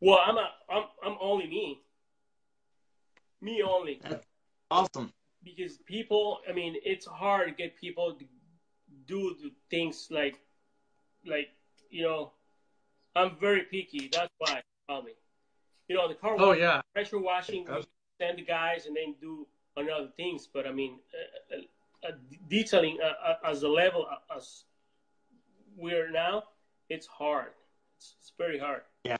Well, 0.00 0.18
I'm 0.24 0.36
a 0.36 0.48
I'm 0.70 0.84
I'm 1.04 1.16
only 1.20 1.46
me. 1.46 1.80
Me 3.40 3.62
only. 3.62 4.00
Awesome. 4.70 5.12
because 5.44 5.78
people 5.86 6.38
i 6.48 6.52
mean 6.52 6.76
it's 6.84 7.06
hard 7.06 7.48
to 7.48 7.54
get 7.54 7.76
people 7.76 8.14
to 8.14 8.24
do 9.06 9.34
things 9.70 10.08
like 10.10 10.36
like 11.26 11.48
you 11.90 12.02
know 12.02 12.32
i'm 13.16 13.36
very 13.40 13.62
picky 13.62 14.08
that's 14.12 14.32
why 14.38 14.62
probably 14.86 15.12
you 15.92 15.98
know 15.98 16.08
the 16.08 16.14
car 16.14 16.36
Oh 16.38 16.52
yeah. 16.52 16.80
pressure 16.94 17.18
washing 17.18 17.64
we 17.64 17.68
That's- 17.68 17.86
send 18.20 18.38
the 18.38 18.42
guys 18.44 18.86
and 18.86 18.96
then 18.96 19.14
do 19.20 19.46
on 19.76 19.90
other 19.90 20.08
things 20.16 20.48
but 20.52 20.66
i 20.66 20.72
mean 20.72 20.98
uh, 21.52 21.56
uh, 21.56 22.08
uh, 22.08 22.16
detailing 22.48 22.96
uh, 23.02 23.28
uh, 23.30 23.50
as 23.50 23.62
a 23.62 23.68
level 23.68 24.06
uh, 24.10 24.36
as 24.36 24.64
we're 25.76 26.10
now 26.10 26.44
it's 26.88 27.06
hard 27.06 27.52
it's, 27.98 28.14
it's 28.20 28.32
very 28.38 28.58
hard 28.58 28.82
Yeah. 29.04 29.16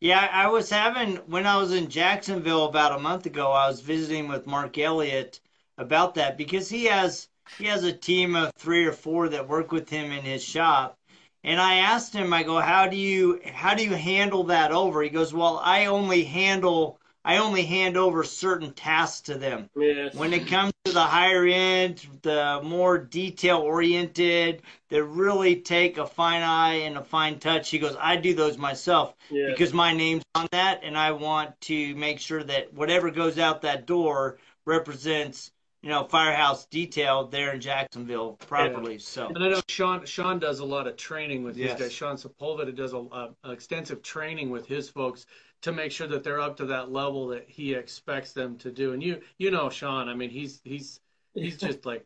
Yeah, 0.00 0.28
I 0.32 0.48
was 0.48 0.70
having 0.70 1.16
when 1.34 1.46
I 1.46 1.56
was 1.58 1.72
in 1.74 1.88
Jacksonville 1.90 2.64
about 2.64 2.92
a 2.98 2.98
month 2.98 3.26
ago. 3.26 3.52
I 3.52 3.68
was 3.68 3.80
visiting 3.82 4.28
with 4.28 4.46
Mark 4.46 4.78
Elliott 4.78 5.40
about 5.76 6.14
that 6.14 6.38
because 6.38 6.70
he 6.70 6.84
has 6.86 7.28
he 7.58 7.66
has 7.66 7.84
a 7.84 7.92
team 7.92 8.34
of 8.34 8.50
three 8.54 8.86
or 8.86 8.92
four 8.92 9.28
that 9.28 9.46
work 9.46 9.72
with 9.72 9.90
him 9.90 10.10
in 10.10 10.24
his 10.24 10.42
shop. 10.42 10.96
And 11.42 11.60
I 11.60 11.76
asked 11.76 12.12
him, 12.12 12.32
I 12.32 12.42
go, 12.42 12.60
how 12.60 12.86
do 12.86 12.96
you 12.96 13.40
how 13.52 13.74
do 13.74 13.84
you 13.84 13.94
handle 13.94 14.44
that 14.44 14.72
over? 14.72 15.02
He 15.02 15.08
goes, 15.08 15.32
well, 15.32 15.60
I 15.62 15.86
only 15.86 16.24
handle 16.24 16.98
I 17.24 17.36
only 17.36 17.64
hand 17.64 17.96
over 17.96 18.24
certain 18.24 18.72
tasks 18.72 19.20
to 19.22 19.34
them. 19.34 19.68
yes 19.76 20.14
When 20.14 20.32
it 20.32 20.46
comes 20.46 20.72
to 20.84 20.92
the 20.92 21.00
higher 21.00 21.44
end, 21.46 22.06
the 22.22 22.60
more 22.64 22.98
detail 22.98 23.58
oriented, 23.58 24.62
that 24.88 25.04
really 25.04 25.56
take 25.56 25.98
a 25.98 26.06
fine 26.06 26.42
eye 26.42 26.74
and 26.74 26.96
a 26.96 27.04
fine 27.04 27.38
touch, 27.38 27.70
he 27.70 27.78
goes, 27.78 27.96
I 28.00 28.16
do 28.16 28.34
those 28.34 28.56
myself 28.58 29.14
yes. 29.30 29.50
because 29.50 29.72
my 29.74 29.92
name's 29.94 30.24
on 30.34 30.48
that 30.52 30.80
and 30.82 30.96
I 30.96 31.12
want 31.12 31.60
to 31.62 31.94
make 31.96 32.20
sure 32.20 32.42
that 32.44 32.72
whatever 32.72 33.10
goes 33.10 33.38
out 33.38 33.62
that 33.62 33.86
door 33.86 34.38
represents, 34.64 35.52
you 35.82 35.88
know, 35.88 36.04
Firehouse 36.04 36.66
Detail 36.66 37.26
there 37.26 37.52
in 37.54 37.60
Jacksonville 37.60 38.32
properly. 38.46 38.98
So 38.98 39.28
And 39.28 39.42
I 39.42 39.48
know 39.48 39.60
Sean 39.68 40.04
Sean 40.04 40.38
does 40.38 40.58
a 40.60 40.64
lot 40.64 40.86
of 40.86 40.96
training 40.96 41.42
with 41.42 41.56
Yes. 41.56 41.72
his 41.72 41.80
guys. 41.88 41.92
Sean 41.92 42.16
Sepulveda 42.16 42.74
does 42.74 42.92
a, 42.92 42.98
a, 42.98 43.50
extensive 43.50 44.02
training 44.02 44.50
with 44.50 44.66
his 44.66 44.90
folks 44.90 45.26
to 45.62 45.72
make 45.72 45.92
sure 45.92 46.06
that 46.06 46.22
they're 46.24 46.40
up 46.40 46.56
to 46.58 46.66
that 46.66 46.90
level 46.90 47.28
that 47.28 47.48
he 47.48 47.74
expects 47.74 48.32
them 48.32 48.56
to 48.58 48.70
do. 48.70 48.92
And 48.92 49.02
you 49.02 49.20
you 49.38 49.50
know 49.50 49.70
Sean, 49.70 50.08
I 50.08 50.14
mean 50.14 50.30
he's 50.30 50.60
he's 50.64 51.00
he's 51.34 51.56
just 51.66 51.86
like 51.86 52.04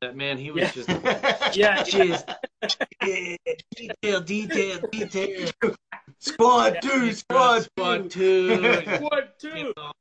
that 0.00 0.14
man. 0.16 0.36
He 0.38 0.50
was 0.50 0.64
Yeah. 0.64 0.70
just 0.72 0.88
yeah, 1.56 1.82
just 1.82 2.28
detail, 3.76 4.20
detail, 4.20 4.80
detail. 4.92 5.50
squad 6.18 6.82
two, 6.82 7.12
squad 7.12 7.62
Squad 7.62 8.10
two. 8.10 8.54
squad 8.56 8.84
two. 8.90 9.02
What 9.04 9.36
You 9.42 9.72
know, 9.76 9.92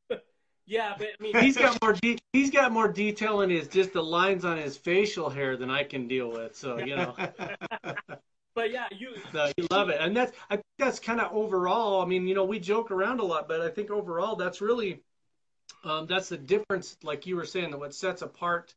Yeah, 0.68 0.96
but 0.98 1.08
I 1.20 1.24
mean, 1.24 1.36
he's 1.38 1.56
got 1.56 1.82
more 1.82 1.94
de- 1.94 2.20
he's 2.34 2.52
got 2.52 2.74
more 2.74 2.90
detail 2.90 3.40
in 3.42 3.50
his 3.50 3.70
just 3.70 3.94
the 3.94 4.04
lines 4.04 4.44
on 4.44 4.58
his 4.58 4.76
facial 4.78 5.30
hair 5.30 5.56
than 5.56 5.72
I 5.72 5.86
can 5.86 6.10
deal 6.10 6.30
with. 6.30 6.58
So 6.58 6.78
you 6.78 6.98
know. 6.98 7.16
but 8.54 8.72
yeah, 8.72 8.88
you 8.92 9.16
So 9.32 9.50
you 9.58 9.66
love 9.72 9.90
it, 9.90 9.98
and 10.02 10.16
that's 10.16 10.34
I 10.50 10.58
think 10.58 10.66
that's 10.78 11.00
kind 11.00 11.22
of 11.22 11.32
overall. 11.32 12.02
I 12.02 12.06
mean, 12.06 12.28
you 12.28 12.36
know, 12.36 12.44
we 12.44 12.60
joke 12.60 12.92
around 12.92 13.22
a 13.22 13.24
lot, 13.24 13.48
but 13.48 13.62
I 13.62 13.70
think 13.70 13.92
overall 13.92 14.36
that's 14.36 14.60
really 14.60 15.04
um, 15.86 16.06
that's 16.06 16.28
the 16.28 16.38
difference. 16.38 16.98
Like 17.02 17.26
you 17.26 17.38
were 17.38 17.46
saying, 17.46 17.72
that 17.72 17.80
what 17.80 17.96
sets 17.96 18.22
apart 18.22 18.76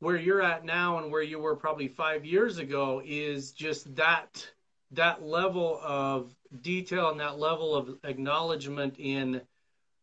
where 0.00 0.16
you're 0.16 0.42
at 0.42 0.64
now 0.64 0.98
and 0.98 1.10
where 1.10 1.22
you 1.22 1.38
were 1.38 1.56
probably 1.56 1.88
five 1.88 2.24
years 2.24 2.58
ago 2.58 3.02
is 3.04 3.52
just 3.52 3.94
that 3.96 4.46
that 4.92 5.22
level 5.22 5.78
of 5.82 6.34
detail 6.62 7.10
and 7.10 7.20
that 7.20 7.38
level 7.38 7.74
of 7.74 7.98
acknowledgement 8.04 8.94
in 8.98 9.42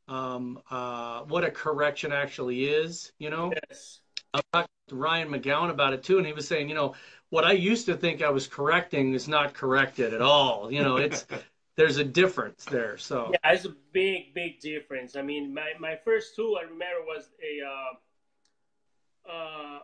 um, 0.07 0.59
uh, 0.69 1.21
what 1.21 1.43
a 1.43 1.51
correction 1.51 2.11
actually 2.11 2.65
is. 2.65 3.11
You 3.19 3.29
know. 3.29 3.53
yes, 3.69 3.99
I 4.33 4.41
talked 4.51 4.69
to 4.89 4.95
Ryan 4.95 5.29
McGowan 5.29 5.69
about 5.69 5.93
it 5.93 6.03
too, 6.03 6.17
and 6.17 6.27
he 6.27 6.33
was 6.33 6.47
saying, 6.47 6.69
you 6.69 6.75
know, 6.75 6.95
what 7.29 7.45
I 7.45 7.53
used 7.53 7.85
to 7.87 7.95
think 7.95 8.21
I 8.21 8.29
was 8.29 8.47
correcting 8.47 9.13
is 9.13 9.27
not 9.27 9.53
corrected 9.53 10.13
at 10.13 10.21
all. 10.21 10.71
You 10.71 10.83
know, 10.83 10.97
it's 10.97 11.25
there's 11.75 11.97
a 11.97 12.03
difference 12.03 12.65
there. 12.65 12.97
So 12.97 13.31
yeah, 13.31 13.51
it's 13.51 13.65
a 13.65 13.75
big, 13.91 14.33
big 14.33 14.59
difference. 14.59 15.15
I 15.15 15.21
mean, 15.21 15.53
my 15.53 15.71
my 15.79 15.97
first 16.03 16.35
tool 16.35 16.57
I 16.59 16.63
remember 16.63 17.05
was 17.05 17.29
a 17.41 17.65
uh, 17.65 19.31
uh, 19.31 19.79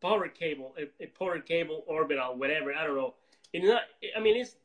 power 0.00 0.28
cable, 0.28 0.74
a, 0.78 1.02
a 1.02 1.06
power 1.06 1.40
cable 1.40 1.84
orbital, 1.86 2.36
whatever. 2.36 2.74
I 2.74 2.86
don't 2.86 2.96
know. 2.96 3.14
It's 3.52 3.66
not. 3.66 3.82
I 4.16 4.20
mean, 4.20 4.36
it's 4.36 4.56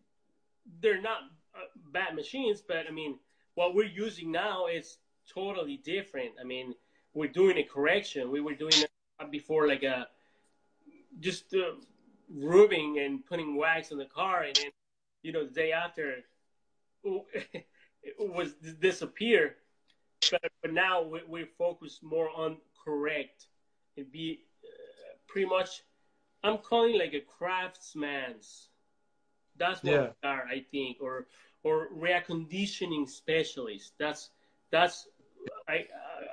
they're 0.82 1.02
not 1.02 1.20
uh, 1.56 1.68
bad 1.92 2.16
machines, 2.16 2.62
but 2.62 2.86
I 2.88 2.92
mean, 2.92 3.20
what 3.56 3.74
we're 3.74 3.86
using 3.86 4.32
now 4.32 4.68
is 4.68 4.98
totally 5.34 5.78
different. 5.78 6.32
I 6.40 6.44
mean, 6.44 6.76
we're 7.14 7.32
doing 7.32 7.58
a 7.58 7.64
correction. 7.64 8.32
We 8.32 8.42
were 8.42 8.54
doing 8.54 8.74
it 8.74 9.32
before, 9.32 9.68
like 9.68 9.84
a 9.84 10.08
just 11.20 11.54
uh, 11.54 11.76
rubbing 12.30 13.00
and 13.00 13.26
putting 13.26 13.56
wax 13.56 13.92
on 13.92 13.98
the 13.98 14.06
car, 14.06 14.44
and 14.44 14.56
then 14.56 14.72
you 15.24 15.32
know 15.32 15.46
the 15.46 15.54
day 15.54 15.72
after 15.72 16.16
it 17.04 17.66
was 18.20 18.54
disappear. 18.80 19.56
But, 20.32 20.42
but 20.62 20.74
now 20.74 21.04
we, 21.04 21.22
we 21.28 21.46
focus 21.58 22.00
more 22.02 22.30
on 22.36 22.58
correct 22.84 23.48
and 23.98 24.12
be 24.12 24.42
uh, 24.64 25.16
pretty 25.28 25.48
much. 25.48 25.84
I'm 26.44 26.60
calling 26.60 27.00
like 27.00 27.14
a 27.14 27.22
craftsman's. 27.22 28.70
That's 29.58 29.82
what 29.84 29.94
Yeah. 29.94 30.08
we 30.22 30.30
are, 30.30 30.46
I 30.48 30.66
think, 30.72 30.98
or 31.02 31.28
or 31.66 31.90
rear 31.92 32.22
conditioning 32.22 33.08
specialist. 33.08 33.94
That's 34.00 34.30
that's 34.72 35.08
I 35.68 35.86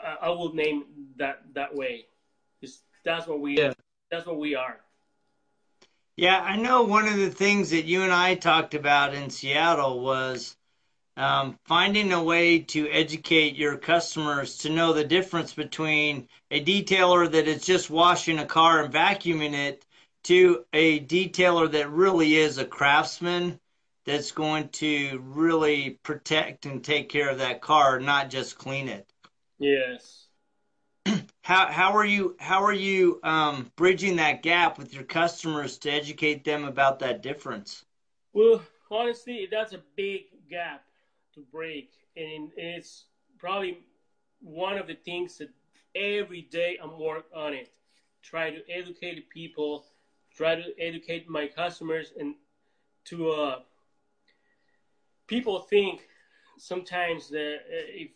I, 0.05 0.17
I 0.27 0.29
will 0.29 0.55
name 0.55 0.85
that 1.17 1.43
that 1.55 1.75
way. 1.75 2.07
It's, 2.61 2.83
that's 3.05 3.27
what 3.27 3.41
we 3.41 3.57
Yeah. 3.57 3.73
that's 4.11 4.27
what 4.27 4.39
we 4.39 4.55
are. 4.55 4.79
Yeah, 6.17 6.41
I 6.41 6.57
know 6.57 6.83
one 6.83 7.09
of 7.09 7.17
the 7.17 7.31
things 7.31 7.71
that 7.71 7.87
you 7.87 8.03
and 8.03 8.12
I 8.12 8.35
talked 8.35 8.75
about 8.75 9.15
in 9.15 9.31
Seattle 9.31 10.01
was 10.01 10.57
um, 11.17 11.59
finding 11.65 12.12
a 12.12 12.23
way 12.23 12.61
to 12.61 12.89
educate 12.91 13.57
your 13.57 13.79
customers 13.79 14.59
to 14.59 14.71
know 14.71 14.93
the 14.93 15.05
difference 15.05 15.55
between 15.55 16.29
a 16.51 16.62
detailer 16.62 17.31
that 17.33 17.49
is 17.49 17.65
just 17.65 17.91
washing 17.91 18.39
a 18.39 18.47
car 18.47 18.85
and 18.85 18.93
vacuuming 18.93 19.55
it 19.55 19.87
to 20.25 20.67
a 20.75 21.01
detailer 21.01 21.71
that 21.73 21.91
really 21.91 22.37
is 22.37 22.59
a 22.59 22.65
craftsman 22.67 23.59
that's 24.05 24.33
going 24.33 24.69
to 24.69 25.21
really 25.25 25.99
protect 26.03 26.67
and 26.67 26.83
take 26.83 27.09
care 27.09 27.31
of 27.31 27.39
that 27.39 27.61
car, 27.61 28.01
not 28.01 28.31
just 28.31 28.59
clean 28.59 28.89
it. 28.89 29.07
Yes. 29.59 30.27
How 31.43 31.67
how 31.67 31.97
are 31.97 32.05
you 32.05 32.37
how 32.39 32.63
are 32.63 32.73
you 32.73 33.19
um, 33.25 33.71
bridging 33.77 34.17
that 34.17 34.43
gap 34.43 34.79
with 34.79 34.95
your 34.95 35.03
customers 35.03 35.77
to 35.79 35.91
educate 35.91 36.45
them 36.45 36.65
about 36.65 37.01
that 37.01 37.23
difference? 37.23 37.85
Well, 38.33 38.63
honestly, 38.91 39.49
that's 39.51 39.73
a 39.73 39.83
big 39.97 40.23
gap 40.49 40.85
to 41.35 41.41
break, 41.53 41.91
and 42.17 42.51
it's 42.57 43.07
probably 43.39 43.79
one 44.41 44.79
of 44.79 44.87
the 44.87 44.95
things 44.95 45.39
that 45.39 45.49
every 45.95 46.43
day 46.43 46.79
I'm 46.83 46.99
working 46.99 47.37
on 47.37 47.55
it. 47.55 47.71
Try 48.23 48.51
to 48.51 48.61
educate 48.71 49.29
people, 49.29 49.85
try 50.35 50.55
to 50.55 50.73
educate 50.79 51.29
my 51.29 51.49
customers, 51.49 52.13
and 52.19 52.37
to 53.07 53.31
uh, 53.31 53.59
people 55.33 55.61
think 55.61 56.09
sometimes 56.59 57.31
that 57.31 57.55
uh, 57.55 58.03
if 58.03 58.11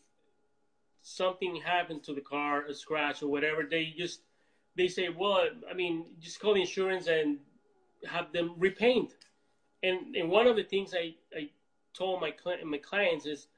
something 1.03 1.57
happened 1.57 2.03
to 2.05 2.13
the 2.13 2.21
car, 2.21 2.67
a 2.67 2.75
scratch 2.75 3.23
or 3.23 3.29
whatever, 3.29 3.63
they 3.69 3.95
just 3.97 4.21
they 4.77 4.89
say, 4.89 5.09
well, 5.09 5.49
I 5.71 5.75
mean, 5.75 6.05
just 6.21 6.39
call 6.41 6.53
the 6.53 6.61
insurance 6.61 7.07
and 7.07 7.39
have 8.07 8.33
them 8.33 8.55
repaint. 8.59 9.15
And 9.83 10.15
and 10.15 10.29
one 10.29 10.47
of 10.47 10.57
the 10.57 10.63
things 10.63 10.95
I, 10.95 11.15
I 11.35 11.49
told 11.95 12.21
my 12.21 12.33
my 12.65 12.79
clients 12.79 13.25
is 13.25 13.49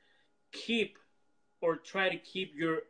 keep 0.52 0.98
or 1.60 1.76
try 1.76 2.08
to 2.08 2.18
keep 2.18 2.54
your 2.54 2.82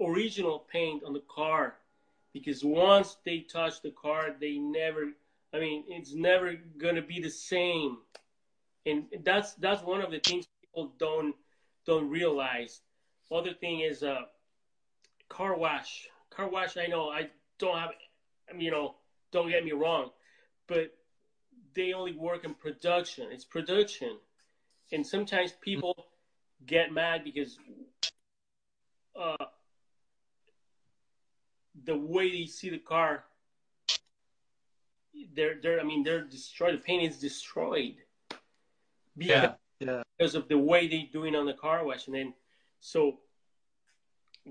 original 0.00 0.60
paint 0.72 1.02
on 1.04 1.12
the 1.12 1.24
car 1.28 1.74
because 2.32 2.64
once 2.64 3.16
they 3.24 3.40
touch 3.40 3.82
the 3.82 3.90
car, 3.90 4.36
they 4.40 4.56
never. 4.58 5.12
I 5.52 5.58
mean, 5.58 5.82
it's 5.88 6.14
never 6.14 6.54
gonna 6.78 7.02
be 7.02 7.20
the 7.20 7.34
same. 7.52 7.98
And 8.86 9.04
that's 9.24 9.54
that's 9.54 9.82
one 9.82 10.00
of 10.00 10.10
the 10.10 10.20
things 10.20 10.46
people 10.62 10.92
don't 10.98 11.34
don't 11.86 12.08
realize. 12.08 12.80
Other 13.30 13.52
thing 13.52 13.80
is 13.80 14.02
uh, 14.02 14.22
car 15.28 15.56
wash. 15.56 16.08
Car 16.30 16.48
wash. 16.48 16.76
I 16.76 16.86
know 16.86 17.10
I 17.10 17.28
don't 17.58 17.78
have. 17.78 17.90
You 18.58 18.70
know, 18.70 18.96
don't 19.32 19.48
get 19.48 19.64
me 19.64 19.72
wrong, 19.72 20.10
but 20.66 20.92
they 21.74 21.92
only 21.92 22.16
work 22.16 22.44
in 22.44 22.54
production. 22.54 23.28
It's 23.30 23.44
production, 23.44 24.18
and 24.90 25.06
sometimes 25.06 25.52
people 25.60 25.94
get 26.66 26.92
mad 26.92 27.22
because 27.22 27.58
uh, 29.20 29.44
the 31.84 31.96
way 31.96 32.30
they 32.30 32.46
see 32.46 32.70
the 32.70 32.78
car, 32.78 33.24
they're 35.34 35.60
they're. 35.62 35.80
I 35.80 35.84
mean, 35.84 36.02
they're 36.02 36.24
destroyed. 36.24 36.74
The 36.74 36.78
paint 36.78 37.08
is 37.08 37.18
destroyed 37.20 37.96
because, 39.20 39.42
Yeah. 39.80 39.86
Yeah. 39.86 40.02
because 40.18 40.34
of 40.34 40.44
the 40.48 40.58
way 40.70 40.88
they're 40.88 41.12
doing 41.18 41.34
on 41.40 41.46
the 41.46 41.58
car 41.64 41.78
wash, 41.84 42.06
and 42.08 42.14
then 42.18 42.28
so 42.80 43.00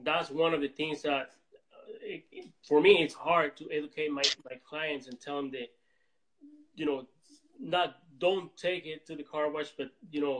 that's 0.08 0.29
one 0.43 0.53
of 0.53 0.62
the 0.62 0.67
things 0.79 1.01
that 1.10 1.27
uh, 1.75 2.13
it, 2.13 2.21
it- 2.38 2.51
for 2.67 2.79
me 2.86 2.91
it's 3.03 3.15
hard 3.29 3.51
to 3.60 3.63
educate 3.79 4.12
my, 4.19 4.27
my 4.49 4.55
clients 4.69 5.05
and 5.08 5.19
tell 5.25 5.38
them 5.41 5.49
that 5.58 5.69
you 6.79 6.86
know 6.89 6.99
not 7.75 7.89
don't 8.25 8.49
take 8.67 8.86
it 8.93 8.99
to 9.08 9.13
the 9.15 9.23
car 9.34 9.45
wash 9.55 9.71
but 9.79 9.89
you 10.12 10.21
know 10.25 10.38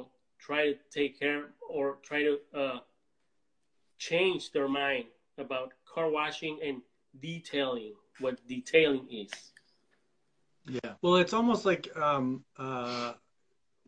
try 0.48 0.62
to 0.72 0.78
take 0.98 1.14
care 1.24 1.42
or 1.76 1.84
try 2.10 2.22
to 2.30 2.34
uh, 2.62 2.80
change 3.98 4.52
their 4.52 4.68
mind 4.68 5.06
about 5.38 5.74
car 5.94 6.10
washing 6.10 6.56
and 6.66 6.82
detailing 7.28 7.94
what 8.20 8.36
detailing 8.48 9.06
is 9.12 9.32
Yeah. 10.78 10.94
Well, 11.02 11.16
it's 11.24 11.34
almost 11.34 11.66
like 11.66 11.86
um, 11.98 12.44
uh, 12.66 13.14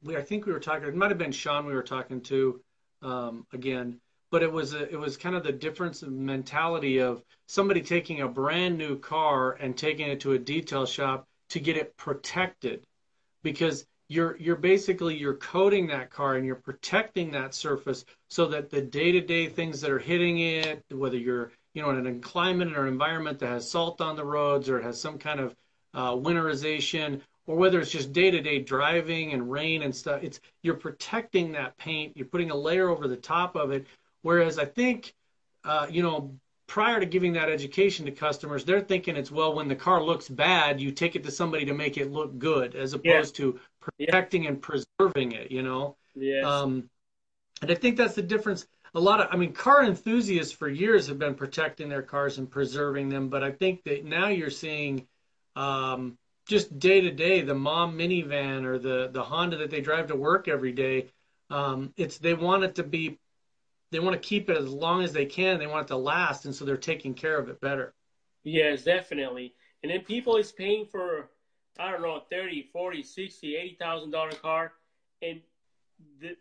we. 0.03 0.17
I 0.17 0.21
think 0.21 0.45
we 0.45 0.53
were 0.53 0.59
talking. 0.59 0.87
It 0.87 0.95
might 0.95 1.09
have 1.11 1.17
been 1.17 1.31
Sean 1.31 1.65
we 1.65 1.73
were 1.73 1.83
talking 1.83 2.21
to 2.21 2.61
um, 3.01 3.45
again, 3.53 3.99
but 4.31 4.43
it 4.43 4.51
was 4.51 4.73
a, 4.73 4.89
it 4.89 4.99
was 4.99 5.17
kind 5.17 5.35
of 5.35 5.43
the 5.43 5.51
difference 5.51 6.03
in 6.03 6.25
mentality 6.25 6.99
of 6.99 7.23
somebody 7.47 7.81
taking 7.81 8.21
a 8.21 8.27
brand 8.27 8.77
new 8.77 8.97
car 8.97 9.53
and 9.53 9.77
taking 9.77 10.07
it 10.07 10.21
to 10.21 10.33
a 10.33 10.39
detail 10.39 10.85
shop 10.85 11.27
to 11.49 11.59
get 11.59 11.77
it 11.77 11.97
protected, 11.97 12.85
because 13.43 13.85
you're 14.07 14.37
you're 14.37 14.55
basically 14.55 15.17
you're 15.17 15.35
coating 15.35 15.87
that 15.87 16.09
car 16.09 16.35
and 16.35 16.45
you're 16.45 16.55
protecting 16.55 17.31
that 17.31 17.53
surface 17.53 18.05
so 18.29 18.47
that 18.47 18.69
the 18.69 18.81
day-to-day 18.81 19.47
things 19.47 19.81
that 19.81 19.91
are 19.91 19.99
hitting 19.99 20.39
it, 20.39 20.83
whether 20.91 21.17
you're 21.17 21.51
you 21.73 21.81
know 21.81 21.89
in 21.91 22.05
an 22.05 22.21
climate 22.21 22.75
or 22.75 22.87
environment 22.87 23.39
that 23.39 23.47
has 23.47 23.69
salt 23.69 24.01
on 24.01 24.15
the 24.15 24.25
roads 24.25 24.69
or 24.69 24.79
it 24.79 24.83
has 24.83 24.99
some 24.99 25.17
kind 25.17 25.39
of 25.39 25.55
uh, 25.93 26.11
winterization, 26.11 27.21
or 27.47 27.55
whether 27.55 27.79
it's 27.79 27.91
just 27.91 28.13
day-to-day 28.13 28.59
driving 28.59 29.33
and 29.33 29.51
rain 29.51 29.81
and 29.81 29.95
stuff. 29.95 30.23
It's 30.23 30.39
you're 30.61 30.75
protecting 30.75 31.51
that 31.53 31.77
paint. 31.77 32.15
You're 32.15 32.27
putting 32.27 32.51
a 32.51 32.55
layer 32.55 32.89
over 32.89 33.07
the 33.07 33.17
top 33.17 33.55
of 33.55 33.71
it. 33.71 33.87
Whereas 34.21 34.59
I 34.59 34.65
think, 34.65 35.13
uh, 35.63 35.87
you 35.89 36.03
know, 36.03 36.35
prior 36.67 36.99
to 36.99 37.05
giving 37.05 37.33
that 37.33 37.49
education 37.49 38.05
to 38.05 38.11
customers, 38.11 38.63
they're 38.63 38.79
thinking 38.79 39.17
it's 39.17 39.31
well 39.31 39.53
when 39.53 39.67
the 39.67 39.75
car 39.75 40.01
looks 40.01 40.29
bad, 40.29 40.79
you 40.79 40.91
take 40.91 41.15
it 41.15 41.23
to 41.23 41.31
somebody 41.31 41.65
to 41.65 41.73
make 41.73 41.97
it 41.97 42.11
look 42.11 42.37
good, 42.37 42.75
as 42.75 42.93
opposed 42.93 43.35
to 43.35 43.59
protecting 43.81 44.47
and 44.47 44.61
preserving 44.61 45.33
it. 45.33 45.51
You 45.51 45.63
know. 45.63 45.97
yes 46.15 46.45
Um, 46.45 46.89
and 47.61 47.71
I 47.71 47.75
think 47.75 47.97
that's 47.97 48.15
the 48.15 48.21
difference. 48.21 48.65
A 48.93 48.99
lot 48.99 49.21
of, 49.21 49.27
I 49.31 49.37
mean, 49.37 49.53
car 49.53 49.83
enthusiasts 49.83 50.51
for 50.51 50.67
years 50.67 51.07
have 51.07 51.17
been 51.17 51.35
protecting 51.35 51.89
their 51.89 52.01
cars 52.01 52.37
and 52.37 52.49
preserving 52.49 53.09
them, 53.09 53.29
but 53.29 53.43
I 53.43 53.51
think 53.51 53.83
that 53.83 54.03
now 54.03 54.27
you're 54.27 54.49
seeing 54.49 55.07
um, 55.55 56.17
just 56.51 56.77
day 56.79 56.99
to 56.99 57.11
day 57.11 57.41
the 57.41 57.55
mom 57.55 57.97
minivan 57.97 58.65
or 58.65 58.77
the 58.77 59.09
the 59.11 59.23
Honda 59.23 59.57
that 59.57 59.71
they 59.71 59.79
drive 59.79 60.07
to 60.07 60.15
work 60.15 60.49
every 60.49 60.73
day. 60.73 61.07
Um, 61.49 61.93
it's 61.95 62.17
they 62.17 62.33
want 62.33 62.63
it 62.63 62.75
to 62.75 62.83
be, 62.83 63.19
they 63.91 63.99
want 63.99 64.21
to 64.21 64.27
keep 64.27 64.49
it 64.49 64.57
as 64.57 64.69
long 64.69 65.01
as 65.03 65.13
they 65.13 65.25
can. 65.25 65.59
They 65.59 65.67
want 65.67 65.85
it 65.85 65.87
to 65.87 65.97
last, 65.97 66.45
and 66.45 66.53
so 66.53 66.65
they're 66.65 66.77
taking 66.77 67.13
care 67.13 67.37
of 67.37 67.49
it 67.49 67.61
better. 67.61 67.93
Yes, 68.43 68.83
definitely. 68.83 69.53
And 69.81 69.91
then 69.91 70.01
people 70.01 70.35
is 70.35 70.51
paying 70.51 70.85
for 70.85 71.29
I 71.79 71.89
don't 71.89 72.01
know 72.01 72.21
30, 72.29 72.69
40, 72.73 73.01
60, 73.01 73.55
80,000 73.55 74.11
dollar 74.11 74.31
car 74.31 74.73
and 75.21 75.39
the, 76.19 76.35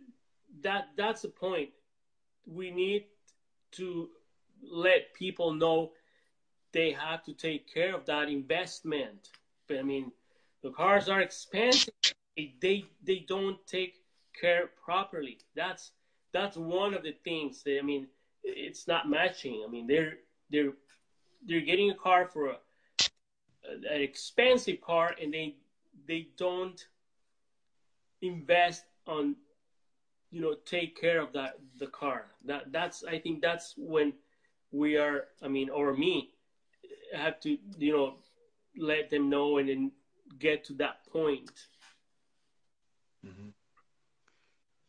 that 0.62 0.88
that's 0.96 1.23
the 1.23 1.29
point. 1.29 1.70
We 2.46 2.73
need 2.73 3.05
to 3.73 4.09
let 4.62 5.14
people 5.14 5.55
know 5.55 5.92
they 6.73 6.90
have 6.90 7.25
to 7.25 7.33
take 7.33 7.73
care 7.73 7.94
of 7.94 8.07
that 8.07 8.29
investment. 8.29 9.31
I 9.78 9.83
mean, 9.83 10.12
the 10.62 10.70
cars 10.70 11.09
are 11.09 11.20
expensive. 11.20 11.94
They 12.37 12.85
they 13.02 13.24
don't 13.28 13.59
take 13.66 13.96
care 14.40 14.70
properly. 14.85 15.38
That's 15.54 15.92
that's 16.33 16.56
one 16.56 16.94
of 16.94 17.02
the 17.02 17.14
things 17.24 17.62
that 17.64 17.78
I 17.78 17.83
mean, 17.83 18.06
it's 18.42 18.87
not 18.88 19.09
matching. 19.09 19.62
I 19.66 19.70
mean, 19.70 19.87
they're 19.87 20.14
they're 20.50 20.72
they're 21.46 21.61
getting 21.61 21.90
a 21.90 21.94
car 21.94 22.26
for 22.26 22.48
a, 22.48 22.56
an 23.68 24.00
expensive 24.00 24.80
car 24.80 25.14
and 25.20 25.33
they 25.33 25.56
they 26.06 26.28
don't 26.37 26.87
invest 28.22 28.85
on 29.06 29.37
you 30.30 30.40
know 30.40 30.54
take 30.64 31.00
care 31.00 31.20
of 31.20 31.33
that 31.33 31.59
the 31.78 31.87
car 31.87 32.26
that 32.44 32.70
that's 32.72 33.04
i 33.04 33.18
think 33.18 33.40
that's 33.40 33.74
when 33.76 34.12
we 34.72 34.96
are 34.96 35.24
i 35.42 35.48
mean 35.48 35.70
or 35.70 35.94
me 35.94 36.30
have 37.14 37.40
to 37.40 37.56
you 37.78 37.92
know 37.92 38.14
let 38.76 39.11
them 39.11 39.28
know 39.28 39.59
and 39.59 39.68
then 39.68 39.92
get 40.38 40.64
to 40.64 40.74
that 40.74 41.06
point. 41.12 41.50
Mm-hmm. 43.26 43.48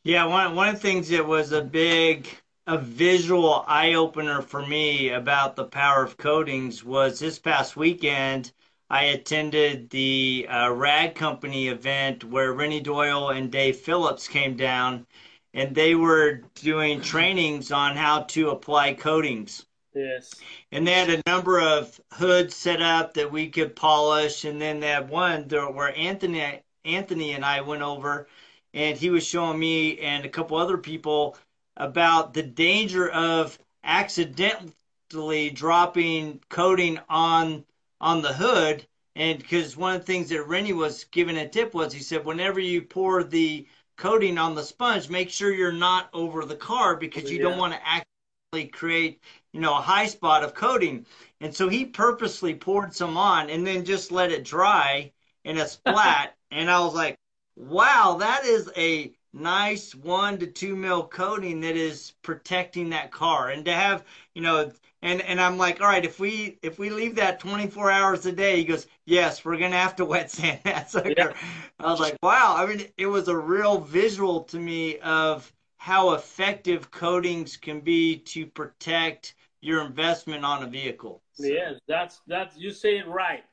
Yeah, 0.03 0.25
one 0.25 0.55
one 0.55 0.69
of 0.69 0.75
the 0.75 0.81
things 0.81 1.09
that 1.09 1.27
was 1.27 1.51
a 1.51 1.61
big 1.61 2.27
a 2.67 2.77
visual 2.77 3.65
eye 3.67 3.93
opener 3.93 4.41
for 4.41 4.65
me 4.65 5.09
about 5.09 5.55
the 5.55 5.65
power 5.65 6.03
of 6.03 6.17
coatings 6.17 6.83
was 6.83 7.19
this 7.19 7.39
past 7.39 7.75
weekend. 7.75 8.51
I 8.89 9.05
attended 9.05 9.89
the 9.89 10.47
uh, 10.49 10.69
Rag 10.71 11.15
Company 11.15 11.69
event 11.69 12.23
where 12.23 12.53
Renny 12.53 12.81
Doyle 12.81 13.29
and 13.29 13.51
Dave 13.51 13.77
Phillips 13.77 14.27
came 14.27 14.55
down, 14.55 15.07
and 15.53 15.73
they 15.73 15.95
were 15.95 16.41
doing 16.55 17.01
trainings 17.01 17.71
on 17.71 17.95
how 17.95 18.23
to 18.23 18.49
apply 18.49 18.93
coatings. 18.93 19.65
Yes. 19.93 20.33
And 20.71 20.87
they 20.87 20.93
had 20.93 21.09
a 21.09 21.29
number 21.29 21.59
of 21.59 21.99
hoods 22.13 22.55
set 22.55 22.81
up 22.81 23.13
that 23.15 23.31
we 23.31 23.49
could 23.49 23.75
polish, 23.75 24.45
and 24.45 24.61
then 24.61 24.79
they 24.79 24.87
had 24.87 25.09
one 25.09 25.47
there 25.47 25.69
where 25.69 25.95
Anthony 25.97 26.61
Anthony 26.85 27.33
and 27.33 27.45
I 27.45 27.61
went 27.61 27.81
over, 27.81 28.27
and 28.73 28.97
he 28.97 29.09
was 29.09 29.25
showing 29.25 29.59
me 29.59 29.99
and 29.99 30.25
a 30.25 30.29
couple 30.29 30.57
other 30.57 30.77
people 30.77 31.37
about 31.77 32.33
the 32.33 32.43
danger 32.43 33.09
of 33.09 33.57
accidentally 33.83 35.49
dropping 35.49 36.41
coating 36.49 36.99
on 37.09 37.65
on 37.99 38.21
the 38.21 38.33
hood. 38.33 38.85
And 39.15 39.39
because 39.39 39.75
one 39.75 39.95
of 39.95 40.01
the 40.01 40.07
things 40.07 40.29
that 40.29 40.47
Renny 40.47 40.71
was 40.71 41.03
giving 41.05 41.37
a 41.37 41.47
tip 41.47 41.73
was, 41.73 41.91
he 41.91 41.99
said, 41.99 42.23
whenever 42.23 42.61
you 42.61 42.81
pour 42.81 43.23
the 43.25 43.67
coating 43.97 44.37
on 44.37 44.55
the 44.55 44.63
sponge, 44.63 45.09
make 45.09 45.29
sure 45.29 45.51
you're 45.51 45.73
not 45.73 46.09
over 46.13 46.45
the 46.45 46.55
car 46.55 46.95
because 46.95 47.29
you 47.29 47.37
yeah. 47.37 47.43
don't 47.43 47.57
want 47.57 47.73
to 47.73 47.79
accidentally 47.79 48.10
create 48.51 49.21
you 49.53 49.61
know, 49.61 49.77
a 49.77 49.81
high 49.81 50.07
spot 50.07 50.43
of 50.43 50.53
coating. 50.53 51.05
And 51.39 51.53
so 51.53 51.69
he 51.69 51.85
purposely 51.85 52.53
poured 52.53 52.93
some 52.93 53.17
on 53.17 53.49
and 53.49 53.65
then 53.65 53.85
just 53.85 54.11
let 54.11 54.31
it 54.31 54.43
dry 54.43 55.11
in 55.43 55.57
a 55.57 55.67
splat. 55.67 56.35
and 56.51 56.69
I 56.69 56.79
was 56.81 56.93
like, 56.93 57.17
wow, 57.55 58.17
that 58.19 58.45
is 58.45 58.69
a 58.77 59.13
nice 59.33 59.95
one 59.95 60.37
to 60.39 60.47
two 60.47 60.75
mil 60.75 61.07
coating 61.07 61.61
that 61.61 61.75
is 61.77 62.11
protecting 62.21 62.89
that 62.89 63.11
car. 63.11 63.49
And 63.49 63.63
to 63.65 63.73
have, 63.73 64.03
you 64.33 64.41
know, 64.41 64.71
and 65.01 65.21
and 65.21 65.41
I'm 65.41 65.57
like, 65.57 65.81
all 65.81 65.87
right, 65.87 66.05
if 66.05 66.19
we 66.19 66.59
if 66.61 66.77
we 66.77 66.89
leave 66.89 67.15
that 67.15 67.39
24 67.39 67.89
hours 67.89 68.25
a 68.25 68.31
day, 68.31 68.57
he 68.57 68.63
goes, 68.65 68.87
yes, 69.05 69.43
we're 69.43 69.57
gonna 69.57 69.77
have 69.77 69.95
to 69.95 70.05
wet 70.05 70.29
sand 70.29 70.59
that 70.65 70.91
sucker. 70.91 71.13
Yeah. 71.17 71.33
I 71.79 71.89
was 71.89 71.99
like, 71.99 72.17
wow. 72.21 72.55
I 72.57 72.65
mean, 72.65 72.87
it 72.97 73.07
was 73.07 73.27
a 73.27 73.37
real 73.37 73.79
visual 73.79 74.43
to 74.43 74.59
me 74.59 74.99
of 74.99 75.51
how 75.81 76.11
effective 76.11 76.91
coatings 76.91 77.57
can 77.57 77.79
be 77.79 78.15
to 78.15 78.45
protect 78.45 79.33
your 79.61 79.83
investment 79.83 80.45
on 80.45 80.61
a 80.61 80.67
vehicle. 80.67 81.23
So. 81.33 81.47
Yes, 81.47 81.79
that's 81.87 82.21
that's 82.27 82.55
you 82.55 82.69
say 82.69 82.99
it 82.99 83.07
right. 83.07 83.43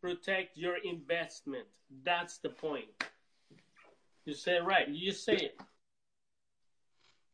Protect 0.00 0.56
your 0.56 0.76
investment. 0.84 1.64
That's 2.04 2.38
the 2.38 2.50
point. 2.50 2.86
You 4.24 4.34
say 4.34 4.58
it 4.58 4.64
right. 4.64 4.88
You 4.88 5.10
say 5.10 5.32
it. 5.32 5.60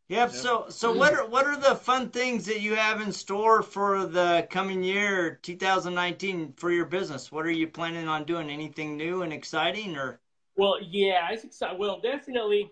Yep. 0.08 0.30
yep. 0.30 0.30
So, 0.30 0.64
so 0.70 0.90
what 0.90 1.12
are 1.12 1.26
what 1.26 1.44
are 1.44 1.58
the 1.58 1.74
fun 1.74 2.08
things 2.08 2.46
that 2.46 2.62
you 2.62 2.74
have 2.74 3.02
in 3.02 3.12
store 3.12 3.60
for 3.60 4.06
the 4.06 4.46
coming 4.48 4.82
year, 4.82 5.38
2019, 5.42 6.54
for 6.56 6.72
your 6.72 6.86
business? 6.86 7.30
What 7.30 7.44
are 7.44 7.50
you 7.50 7.68
planning 7.68 8.08
on 8.08 8.24
doing? 8.24 8.48
Anything 8.48 8.96
new 8.96 9.20
and 9.20 9.34
exciting, 9.34 9.98
or? 9.98 10.18
Well, 10.56 10.78
yeah, 10.80 11.28
it's 11.30 11.44
exciting. 11.44 11.78
Well, 11.78 12.00
definitely 12.00 12.70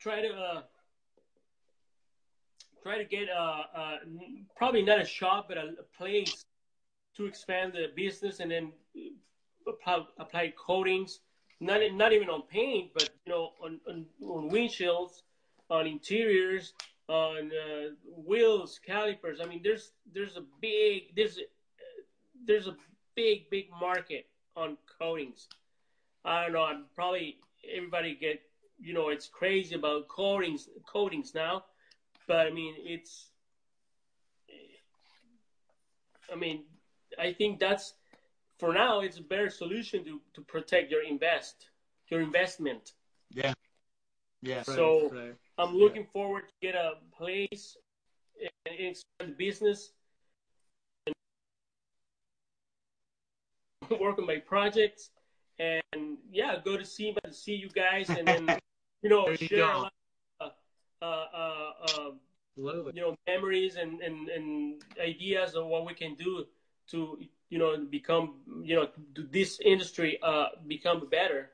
try 0.00 0.22
to 0.22 0.28
uh, 0.28 0.62
try 2.82 2.98
to 2.98 3.04
get 3.04 3.28
a, 3.28 3.40
a 3.40 3.98
probably 4.56 4.82
not 4.82 5.00
a 5.00 5.04
shop, 5.04 5.46
but 5.48 5.58
a, 5.58 5.74
a, 5.78 5.96
place 5.96 6.44
to 7.16 7.26
expand 7.26 7.74
the 7.74 7.86
business 7.94 8.40
and 8.40 8.50
then 8.50 8.72
apply, 9.68 10.04
apply 10.18 10.52
coatings. 10.58 11.20
Not 11.60 11.80
not 11.92 12.12
even 12.12 12.30
on 12.30 12.42
paint, 12.42 12.92
but 12.94 13.10
you 13.26 13.32
know 13.32 13.50
on 13.62 13.80
on, 13.86 14.06
on 14.22 14.50
windshields, 14.50 15.22
on 15.68 15.86
interiors, 15.86 16.72
on 17.08 17.50
uh, 17.52 17.88
wheels, 18.26 18.80
calipers. 18.84 19.40
I 19.42 19.46
mean, 19.46 19.60
there's 19.62 19.92
there's 20.14 20.38
a 20.38 20.44
big 20.62 21.14
there's 21.14 21.36
a, 21.36 21.42
there's 22.46 22.66
a 22.66 22.76
big 23.14 23.50
big 23.50 23.66
market 23.78 24.26
on 24.56 24.78
coatings. 24.98 25.48
I 26.24 26.44
don't 26.44 26.54
know. 26.54 26.62
I'm 26.62 26.86
probably 26.94 27.36
everybody 27.76 28.14
get 28.14 28.40
you 28.80 28.94
know 28.94 29.08
it's 29.10 29.28
crazy 29.28 29.74
about 29.74 30.08
coatings 30.08 30.68
coatings 30.86 31.34
now 31.34 31.64
but 32.30 32.46
I 32.46 32.50
mean, 32.50 32.76
it's. 32.78 33.26
I 36.32 36.36
mean, 36.36 36.62
I 37.18 37.32
think 37.32 37.58
that's 37.58 37.94
for 38.60 38.72
now. 38.72 39.00
It's 39.00 39.18
a 39.18 39.22
better 39.22 39.50
solution 39.50 40.04
to 40.04 40.20
to 40.34 40.40
protect 40.42 40.92
your 40.92 41.02
invest 41.02 41.70
your 42.08 42.20
investment. 42.20 42.92
Yeah. 43.30 43.52
Yeah. 44.42 44.62
So 44.62 45.10
right, 45.10 45.12
right. 45.12 45.34
I'm 45.58 45.74
looking 45.74 46.02
yeah. 46.02 46.12
forward 46.12 46.44
to 46.46 46.54
get 46.62 46.76
a 46.76 46.92
place 47.18 47.76
and 48.40 48.50
expand 48.66 49.32
the 49.32 49.36
business 49.36 49.90
and 51.06 51.14
work 54.00 54.20
on 54.20 54.26
my 54.26 54.38
projects 54.38 55.10
and 55.58 56.16
yeah, 56.30 56.60
go 56.64 56.76
to 56.76 56.84
see 56.84 57.12
see 57.32 57.56
you 57.56 57.70
guys 57.70 58.08
and 58.08 58.28
then 58.28 58.56
you 59.02 59.10
know 59.10 59.28
you 59.28 59.36
share 59.36 59.70
a 59.70 59.78
lot 59.78 59.92
uh, 61.02 61.04
uh, 61.04 61.70
uh, 61.82 62.10
you 62.58 63.00
know, 63.00 63.16
memories 63.26 63.76
and, 63.76 64.00
and, 64.02 64.28
and 64.28 64.82
ideas 65.02 65.54
of 65.54 65.66
what 65.66 65.86
we 65.86 65.94
can 65.94 66.14
do 66.14 66.44
to, 66.88 67.18
you 67.48 67.58
know, 67.58 67.74
become, 67.90 68.34
you 68.62 68.76
know, 68.76 68.88
this 69.30 69.60
industry 69.64 70.18
uh, 70.22 70.46
become 70.66 71.08
better. 71.08 71.50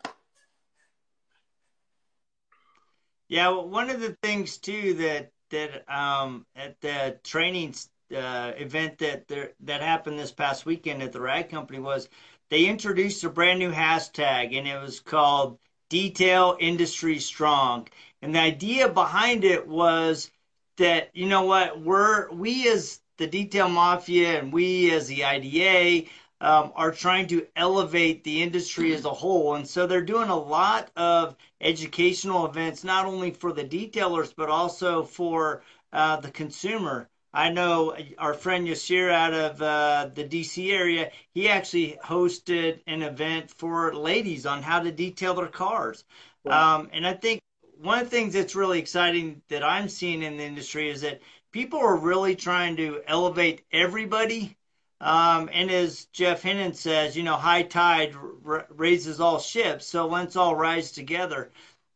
Yeah, 3.29 3.51
well, 3.51 3.69
one 3.69 3.91
of 3.91 4.01
the 4.01 4.17
things 4.23 4.59
too 4.59 4.95
that 4.95 5.31
that 5.51 5.89
um, 5.89 6.45
at 6.57 6.81
the 6.81 7.19
training 7.23 7.75
uh, 8.17 8.53
event 8.57 8.99
that 8.99 9.29
there, 9.29 9.53
that 9.61 9.81
happened 9.81 10.19
this 10.19 10.33
past 10.33 10.67
weekend 10.67 11.03
at 11.03 11.13
the 11.13 11.21
Rag 11.21 11.51
Company 11.51 11.79
was 11.79 12.09
they 12.51 12.67
introduced 12.67 13.23
a 13.23 13.29
brand 13.29 13.61
new 13.61 13.71
hashtag 13.71 14.57
and 14.57 14.67
it 14.67 14.81
was 14.81 14.99
called 14.99 15.59
Detail 15.89 16.57
Industry 16.61 17.19
Strong. 17.19 17.89
And 18.23 18.35
the 18.35 18.41
idea 18.41 18.89
behind 18.89 19.45
it 19.45 19.67
was 19.67 20.31
that, 20.79 21.11
you 21.15 21.27
know 21.27 21.45
what, 21.45 21.81
we're, 21.81 22.31
we 22.33 22.69
as 22.69 23.01
the 23.19 23.27
Detail 23.27 23.69
Mafia 23.69 24.39
and 24.39 24.53
we 24.53 24.93
as 24.93 25.09
the 25.09 25.25
IDA 25.25 26.09
um, 26.41 26.73
are 26.75 26.93
trying 26.93 27.27
to 27.29 27.47
elevate 27.57 28.25
the 28.25 28.43
industry 28.43 28.95
as 28.95 29.05
a 29.05 29.11
whole. 29.11 29.55
And 29.55 29.67
so 29.67 29.87
they're 29.87 30.03
doing 30.03 30.29
a 30.29 30.37
lot 30.37 30.91
of 30.97 31.37
educational 31.61 32.47
events, 32.47 32.85
not 32.85 33.07
only 33.07 33.31
for 33.31 33.53
the 33.53 33.65
detailers, 33.65 34.35
but 34.37 34.51
also 34.51 35.03
for 35.03 35.63
uh, 35.93 36.17
the 36.21 36.31
consumer. 36.31 37.09
I 37.37 37.51
know 37.51 37.95
our 38.17 38.33
friend 38.33 38.67
Yashir 38.67 39.13
out 39.13 39.35
of 39.35 39.61
uh, 39.61 40.09
the 40.15 40.25
DC 40.25 40.73
area, 40.73 41.11
he 41.35 41.51
actually 41.51 41.99
hosted 42.03 42.81
an 42.87 43.03
event 43.03 43.51
for 43.51 43.95
ladies 43.95 44.47
on 44.47 44.63
how 44.63 44.81
to 44.81 44.91
detail 44.91 45.35
their 45.35 45.47
cars. 45.47 46.05
Wow. 46.45 46.77
Um, 46.77 46.91
and 46.95 47.07
I 47.07 47.13
think 47.13 47.43
one 47.79 47.99
of 47.99 48.05
the 48.05 48.17
things 48.17 48.33
that's 48.33 48.55
really 48.55 48.79
exciting 48.79 49.43
that 49.49 49.63
I'm 49.63 49.87
seeing 49.91 50.23
in 50.23 50.39
the 50.39 50.45
industry 50.45 50.89
is 50.89 51.03
that 51.03 51.21
people 51.53 51.79
are 51.79 51.97
really 51.97 52.35
trying 52.37 52.75
to 52.77 53.03
elevate 53.07 53.67
everybody. 53.71 54.57
Um, 55.03 55.51
and 55.53 55.71
as 55.71 56.07
Jeff 56.07 56.43
Hennon 56.43 56.75
says, 56.75 57.19
you 57.19 57.23
know, 57.23 57.37
high 57.37 57.65
tide 57.65 58.15
r- 58.47 58.67
raises 58.71 59.21
all 59.21 59.39
ships. 59.41 59.87
So 59.87 60.07
let's 60.07 60.37
all 60.37 60.57
rise 60.57 60.91
together. 60.91 61.51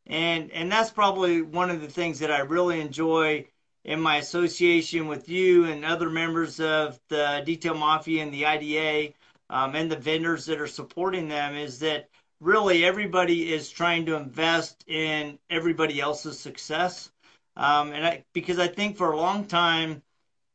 And, 0.07 0.50
and 0.50 0.70
that's 0.70 0.90
probably 0.90 1.40
one 1.40 1.70
of 1.70 1.81
the 1.81 1.88
things 1.88 2.18
that 2.18 2.31
I 2.31 2.40
really 2.40 2.79
enjoy 2.83 3.46
in 3.84 4.00
my 4.00 4.16
association 4.16 5.08
with 5.08 5.28
you 5.28 5.64
and 5.64 5.84
other 5.84 6.10
members 6.10 6.60
of 6.60 7.00
the 7.08 7.42
Detail 7.44 7.74
Mafia 7.74 8.22
and 8.22 8.32
the 8.32 8.46
IDA 8.46 9.14
um, 9.48 9.74
and 9.74 9.90
the 9.90 9.96
vendors 9.96 10.46
that 10.46 10.60
are 10.60 10.66
supporting 10.66 11.28
them 11.28 11.54
is 11.54 11.78
that 11.80 12.08
really 12.40 12.84
everybody 12.84 13.52
is 13.52 13.70
trying 13.70 14.06
to 14.06 14.16
invest 14.16 14.84
in 14.86 15.38
everybody 15.48 16.00
else's 16.00 16.38
success. 16.38 17.10
Um, 17.56 17.92
and 17.92 18.06
I, 18.06 18.24
because 18.32 18.58
I 18.58 18.68
think 18.68 18.96
for 18.96 19.12
a 19.12 19.16
long 19.16 19.44
time, 19.46 20.02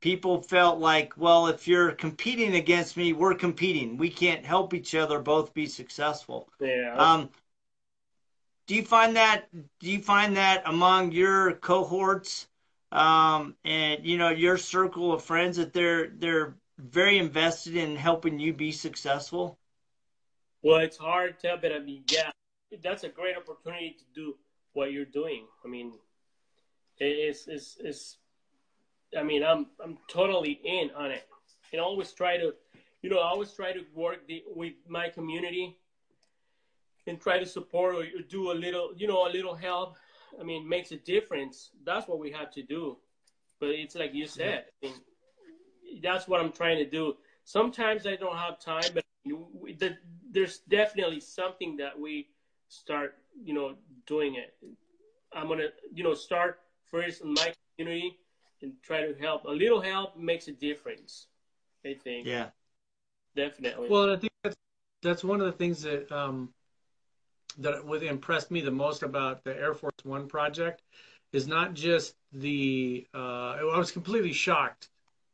people 0.01 0.41
felt 0.41 0.79
like, 0.79 1.13
well, 1.17 1.47
if 1.47 1.67
you're 1.67 1.91
competing 1.91 2.55
against 2.55 2.95
me, 2.95 3.13
we're 3.13 3.35
competing. 3.35 3.97
We 3.97 4.09
can't 4.09 4.45
help 4.45 4.73
each 4.73 4.95
other 4.95 5.19
both 5.19 5.53
be 5.53 5.65
successful. 5.65 6.47
Yeah. 6.59 6.95
Um, 6.95 7.29
do 8.67 8.75
you 8.75 8.83
find 8.83 9.15
that? 9.15 9.45
Do 9.79 9.91
you 9.91 10.01
find 10.01 10.37
that 10.37 10.63
among 10.65 11.11
your 11.11 11.53
cohorts? 11.53 12.47
Um, 12.95 13.55
and 13.65 14.05
you 14.05 14.17
know 14.17 14.29
your 14.29 14.57
circle 14.57 15.13
of 15.13 15.23
friends 15.23 15.57
that 15.57 15.73
they're 15.73 16.07
they're 16.07 16.55
very 16.77 17.17
invested 17.17 17.75
in 17.75 17.95
helping 17.95 18.39
you 18.39 18.53
be 18.53 18.71
successful? 18.71 19.59
Well, 20.61 20.77
it's 20.77 20.97
hard 20.97 21.39
to, 21.41 21.57
but 21.61 21.73
I 21.73 21.79
mean, 21.79 22.03
yeah, 22.09 22.31
that's 22.81 23.03
a 23.03 23.09
great 23.09 23.35
opportunity 23.37 23.97
to 23.99 24.05
do 24.13 24.35
what 24.73 24.91
you're 24.91 25.05
doing. 25.05 25.45
I 25.63 25.67
mean, 25.67 25.93
it's 26.97 27.47
it's, 27.47 27.77
it's 27.79 28.17
I 29.17 29.23
mean, 29.23 29.43
I'm 29.43 29.67
I'm 29.83 29.97
totally 30.07 30.59
in 30.63 30.89
on 30.95 31.11
it, 31.11 31.27
and 31.73 31.81
always 31.81 32.13
try 32.13 32.37
to, 32.37 32.53
you 33.01 33.09
know, 33.09 33.19
I 33.19 33.27
always 33.27 33.51
try 33.51 33.73
to 33.73 33.81
work 33.93 34.25
the, 34.27 34.43
with 34.55 34.73
my 34.87 35.09
community 35.09 35.77
and 37.07 37.19
try 37.19 37.39
to 37.39 37.45
support 37.45 37.95
or 37.95 38.05
do 38.27 38.51
a 38.51 38.53
little, 38.53 38.93
you 38.95 39.07
know, 39.07 39.27
a 39.27 39.29
little 39.29 39.53
help. 39.53 39.97
I 40.39 40.43
mean, 40.43 40.67
makes 40.67 40.91
a 40.91 40.97
difference. 40.97 41.71
That's 41.85 42.07
what 42.07 42.19
we 42.19 42.31
have 42.31 42.51
to 42.51 42.63
do. 42.63 42.97
But 43.59 43.69
it's 43.69 43.95
like 43.95 44.13
you 44.13 44.27
said, 44.27 44.65
I 44.83 44.87
mean, 44.87 44.95
that's 46.01 46.27
what 46.27 46.41
I'm 46.41 46.51
trying 46.51 46.77
to 46.77 46.89
do. 46.89 47.15
Sometimes 47.45 48.05
I 48.05 48.15
don't 48.15 48.35
have 48.35 48.59
time, 48.59 48.83
but 48.93 49.03
there's 50.31 50.59
definitely 50.59 51.19
something 51.19 51.77
that 51.77 51.97
we 51.97 52.27
start, 52.67 53.17
you 53.43 53.53
know, 53.53 53.75
doing 54.05 54.35
it. 54.35 54.55
I'm 55.33 55.47
gonna, 55.47 55.67
you 55.93 56.03
know, 56.03 56.13
start 56.13 56.59
first 56.91 57.21
in 57.21 57.33
my 57.33 57.53
community 57.77 58.17
and 58.61 58.73
try 58.81 59.05
to 59.05 59.13
help. 59.19 59.45
A 59.45 59.51
little 59.51 59.81
help 59.81 60.17
makes 60.17 60.47
a 60.47 60.53
difference. 60.53 61.27
I 61.85 61.93
think. 61.93 62.27
Yeah. 62.27 62.47
Definitely. 63.35 63.89
Well, 63.89 64.03
and 64.03 64.11
I 64.13 64.15
think 64.17 64.31
that's 64.43 64.55
that's 65.01 65.23
one 65.23 65.39
of 65.39 65.45
the 65.45 65.51
things 65.51 65.81
that 65.83 66.11
um, 66.11 66.53
that 67.57 67.85
would 67.85 68.03
impressed 68.03 68.51
me 68.51 68.61
the 68.61 68.71
most 68.71 69.03
about 69.03 69.43
the 69.43 69.55
Air 69.55 69.73
Force 69.73 69.93
One 70.03 70.27
project 70.27 70.81
is 71.33 71.47
not 71.47 71.73
just 71.73 72.15
the. 72.31 73.07
Uh, 73.13 73.57
I 73.73 73.77
was 73.77 73.91
completely 73.91 74.33
shocked, 74.33 74.89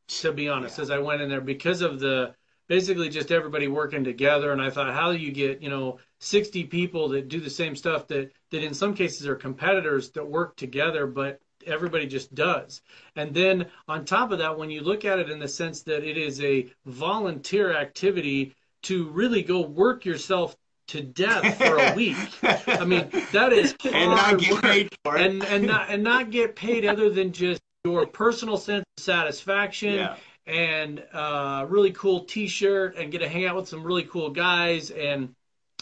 to 0.08 0.32
be 0.32 0.50
honest, 0.50 0.78
yeah. 0.78 0.84
as 0.84 0.92
I 0.92 1.00
went 1.00 1.22
in 1.22 1.30
there 1.30 1.42
because 1.42 1.82
of 1.82 2.00
the 2.00 2.36
basically 2.68 3.10
just 3.10 3.32
everybody 3.32 3.68
working 3.68 4.04
together. 4.04 4.52
And 4.52 4.62
I 4.62 4.70
thought, 4.70 4.94
how 4.94 5.12
do 5.12 5.18
you 5.18 5.32
get 5.32 5.62
you 5.62 5.70
know 5.70 6.00
60 6.20 6.66
people 6.66 7.10
that 7.10 7.28
do 7.28 7.40
the 7.40 7.50
same 7.50 7.76
stuff 7.76 8.08
that 8.08 8.32
that 8.52 8.64
in 8.64 8.74
some 8.74 8.94
cases 8.94 9.28
are 9.28 9.36
competitors 9.36 10.12
that 10.12 10.26
work 10.26 10.56
together, 10.56 11.08
but 11.08 11.40
everybody 11.66 12.08
just 12.08 12.34
does. 12.34 12.82
And 13.16 13.34
then 13.34 13.68
on 13.88 14.06
top 14.06 14.32
of 14.32 14.40
that, 14.40 14.58
when 14.58 14.70
you 14.70 14.82
look 14.82 15.06
at 15.06 15.20
it 15.20 15.30
in 15.30 15.40
the 15.40 15.48
sense 15.48 15.82
that 15.84 16.04
it 16.04 16.18
is 16.18 16.42
a 16.42 16.72
volunteer 16.86 17.76
activity 17.76 18.56
to 18.84 19.10
really 19.10 19.44
go 19.44 19.62
work 19.62 20.06
yourself 20.06 20.56
to 20.92 21.02
death 21.02 21.58
for 21.58 21.78
a 21.78 21.94
week. 21.96 22.18
I 22.44 22.84
mean, 22.84 23.10
that 23.32 23.54
is 23.54 23.74
and 23.86 24.12
not 24.12 24.40
get 24.40 24.52
work. 24.52 24.62
paid 24.62 24.90
for 25.04 25.18
it. 25.18 25.26
And 25.26 25.44
and 25.44 25.66
not 25.66 25.90
and 25.90 26.04
not 26.04 26.32
get 26.32 26.56
paid 26.56 26.86
other 26.86 27.10
than 27.10 27.32
just 27.32 27.62
your 27.86 28.06
personal 28.06 28.58
sense 28.58 28.84
of 28.98 29.04
satisfaction 29.04 29.94
yeah. 29.94 30.16
and 30.46 31.04
uh, 31.14 31.66
really 31.70 31.92
cool 31.92 32.26
T-shirt 32.26 32.98
and 32.98 33.12
get 33.12 33.20
to 33.20 33.30
hang 33.30 33.46
out 33.46 33.56
with 33.56 33.70
some 33.70 33.84
really 33.84 34.04
cool 34.04 34.30
guys. 34.30 34.92
And 34.92 35.34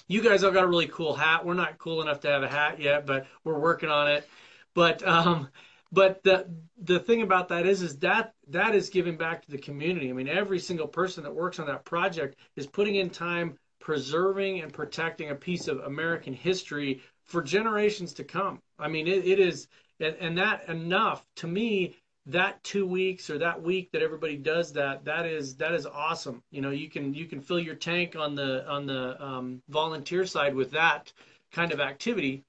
you 0.08 0.22
guys 0.22 0.44
all 0.44 0.52
got 0.52 0.64
a 0.64 0.68
really 0.68 0.88
cool 0.88 1.16
hat. 1.16 1.44
We're 1.44 1.56
not 1.56 1.80
cool 1.80 2.02
enough 2.02 2.20
to 2.22 2.28
have 2.30 2.44
a 2.44 2.48
hat 2.48 2.80
yet, 2.80 3.06
but 3.06 3.26
we're 3.44 3.60
working 3.60 3.90
on 3.90 4.10
it. 4.10 4.28
But 4.76 5.06
um, 5.08 5.50
but 5.92 6.22
the 6.22 6.48
the 6.78 7.00
thing 7.00 7.24
about 7.24 7.48
that 7.50 7.66
is 7.66 7.82
is 7.82 7.98
that 7.98 8.34
that 8.50 8.76
is 8.76 8.90
giving 8.90 9.18
back 9.18 9.44
to 9.44 9.52
the 9.52 9.58
community. 9.58 10.10
I 10.10 10.14
mean, 10.14 10.28
every 10.28 10.60
single 10.60 10.88
person 10.88 11.24
that 11.24 11.34
works 11.34 11.58
on 11.58 11.66
that 11.66 11.84
project 11.84 12.36
is 12.56 12.68
putting 12.68 12.96
in 12.96 13.10
time 13.10 13.58
preserving 13.80 14.62
and 14.62 14.72
protecting 14.72 15.30
a 15.30 15.36
piece 15.36 15.68
of 15.68 15.80
American 15.80 16.34
history 16.34 17.02
for 17.26 17.42
generations 17.42 18.14
to 18.14 18.24
come. 18.24 18.62
I 18.78 18.88
mean, 18.88 19.08
it, 19.08 19.26
it 19.26 19.40
is, 19.40 19.68
and, 20.00 20.16
and 20.20 20.38
that 20.38 20.68
enough 20.70 21.26
to 21.38 21.48
me. 21.48 21.96
That 22.26 22.64
two 22.64 22.86
weeks 22.86 23.32
or 23.32 23.40
that 23.40 23.60
week 23.60 23.92
that 23.92 24.04
everybody 24.04 24.38
does 24.38 24.72
that, 24.74 25.04
that 25.06 25.26
is 25.26 25.56
that 25.56 25.74
is 25.74 25.88
awesome. 25.88 26.44
You 26.52 26.62
know, 26.62 26.70
you 26.70 26.88
can 26.88 27.12
you 27.12 27.26
can 27.26 27.42
fill 27.42 27.58
your 27.58 27.74
tank 27.74 28.16
on 28.16 28.36
the 28.36 28.70
on 28.70 28.86
the 28.86 29.20
um, 29.24 29.64
volunteer 29.68 30.28
side 30.28 30.54
with 30.54 30.70
that 30.72 31.12
kind 31.52 31.72
of 31.72 31.80
activity, 31.80 32.44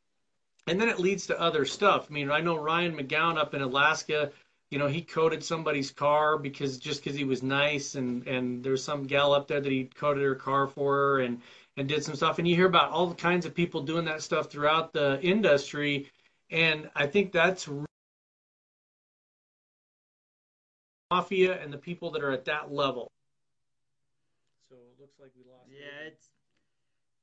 and 0.67 0.79
then 0.79 0.91
it 0.91 0.99
leads 0.99 1.27
to 1.29 1.41
other 1.41 1.65
stuff. 1.65 2.09
I 2.11 2.13
mean, 2.13 2.31
I 2.31 2.41
know 2.41 2.59
Ryan 2.59 2.95
McGowan 2.95 3.39
up 3.39 3.55
in 3.55 3.63
Alaska 3.63 4.33
you 4.71 4.79
know, 4.79 4.87
he 4.87 5.03
coated 5.03 5.43
somebody's 5.43 5.91
car 5.91 6.39
because 6.39 6.79
just 6.79 7.03
because 7.03 7.17
he 7.17 7.25
was 7.25 7.43
nice, 7.43 7.97
and 7.97 8.27
and 8.27 8.63
there's 8.63 8.85
some 8.85 9.05
gal 9.05 9.33
up 9.33 9.49
there 9.49 9.61
that 9.61 9.73
he 9.73 9.85
coated 9.85 10.23
her 10.23 10.37
car 10.37 10.69
for 10.69 10.95
her, 10.95 11.21
and 11.21 11.41
and 11.77 11.89
did 11.89 12.05
some 12.05 12.15
stuff. 12.15 12.39
And 12.39 12.47
you 12.47 12.55
hear 12.55 12.67
about 12.67 12.91
all 12.91 13.07
the 13.07 13.15
kinds 13.15 13.47
of 13.47 13.55
people 13.55 13.83
doing 13.83 14.05
that 14.05 14.23
stuff 14.23 14.51
throughout 14.51 14.93
the 14.93 15.21
industry, 15.23 16.09
and 16.51 16.89
I 16.95 17.07
think 17.07 17.33
that's 17.33 17.69
mafia 21.11 21.61
and 21.61 21.73
the 21.73 21.79
people 21.79 22.11
that 22.13 22.23
are 22.23 22.31
at 22.31 22.45
that 22.45 22.73
level. 22.73 23.11
So 24.69 24.77
it 24.77 25.01
looks 25.01 25.19
like 25.19 25.31
we 25.37 25.43
lost. 25.51 25.69
Yeah, 25.69 26.07
it's 26.07 26.29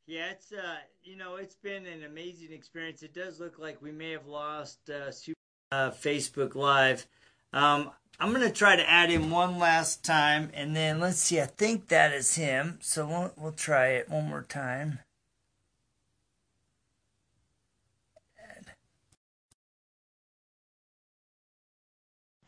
yeah, 0.06 0.32
it's 0.32 0.52
uh, 0.52 0.78
you 1.04 1.16
know, 1.16 1.36
it's 1.36 1.56
been 1.56 1.86
an 1.86 2.04
amazing 2.04 2.52
experience. 2.52 3.04
It 3.04 3.14
does 3.14 3.40
look 3.40 3.58
like 3.58 3.82
we 3.82 3.94
may 3.94 4.12
have 4.12 4.28
lost 4.28 4.90
uh, 4.90 5.12
Super, 5.12 5.38
uh 5.72 5.92
Facebook 5.92 6.56
Live. 6.56 7.08
Um, 7.54 7.92
I'm 8.20 8.34
going 8.34 8.48
to 8.48 8.52
try 8.54 8.76
to 8.76 8.90
add 8.90 9.10
him 9.10 9.30
one 9.30 9.60
last 9.60 10.04
time, 10.04 10.50
and 10.54 10.76
then 10.76 11.00
let's 11.00 11.20
see. 11.20 11.40
I 11.40 11.46
think 11.46 11.88
that 11.88 12.14
is 12.14 12.36
him, 12.36 12.80
so 12.82 13.06
we'll, 13.06 13.32
we'll 13.38 13.52
try 13.52 13.90
it 13.90 14.10
one 14.10 14.28
more 14.28 14.44
time. 14.44 15.00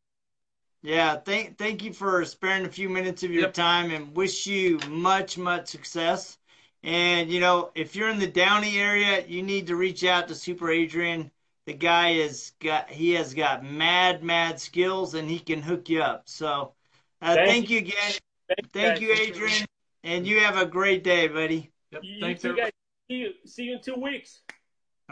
yeah, 0.82 1.16
thank 1.16 1.56
thank 1.56 1.82
you 1.82 1.92
for 1.92 2.24
sparing 2.24 2.66
a 2.66 2.68
few 2.68 2.90
minutes 2.90 3.22
of 3.22 3.30
your 3.30 3.42
yep. 3.42 3.54
time, 3.54 3.90
and 3.90 4.14
wish 4.14 4.46
you 4.46 4.80
much 4.88 5.38
much 5.38 5.68
success. 5.68 6.36
And 6.82 7.30
you 7.30 7.40
know, 7.40 7.70
if 7.74 7.96
you're 7.96 8.10
in 8.10 8.18
the 8.18 8.26
Downey 8.26 8.78
area, 8.78 9.24
you 9.26 9.42
need 9.42 9.68
to 9.68 9.76
reach 9.76 10.04
out 10.04 10.28
to 10.28 10.34
Super 10.34 10.70
Adrian 10.70 11.30
the 11.66 11.72
guy 11.74 12.10
is 12.10 12.52
got 12.60 12.90
he 12.90 13.12
has 13.12 13.34
got 13.34 13.64
mad 13.64 14.22
mad 14.22 14.60
skills 14.60 15.14
and 15.14 15.28
he 15.28 15.38
can 15.38 15.62
hook 15.62 15.88
you 15.88 16.02
up. 16.02 16.28
So 16.28 16.74
uh, 17.20 17.34
thank, 17.34 17.48
thank, 17.48 17.70
you 17.70 17.78
again. 17.78 18.12
Thank, 18.48 18.72
thank 18.72 19.00
you, 19.00 19.12
Adrian, 19.12 19.64
and 20.04 20.26
you 20.26 20.40
have 20.40 20.56
a 20.56 20.66
great 20.66 21.04
day, 21.04 21.28
buddy. 21.28 21.70
Yep. 21.92 22.02
You, 22.04 22.20
Thanks, 22.20 22.44
you 22.44 22.56
guys. 22.56 22.72
See 23.10 23.16
you. 23.16 23.32
See 23.46 23.62
you 23.64 23.74
in 23.74 23.80
two 23.82 23.94
weeks. 23.94 24.40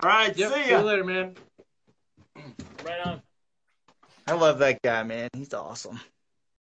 All 0.02 0.08
right. 0.08 0.36
Yep. 0.36 0.52
See, 0.52 0.58
ya. 0.58 0.64
see 0.64 0.70
you 0.70 0.78
later, 0.78 1.04
man. 1.04 1.36
Right 2.84 3.00
on. 3.04 3.22
I 4.26 4.32
love 4.32 4.58
that 4.60 4.80
guy, 4.82 5.02
man. 5.02 5.28
He's 5.34 5.52
awesome. 5.52 6.00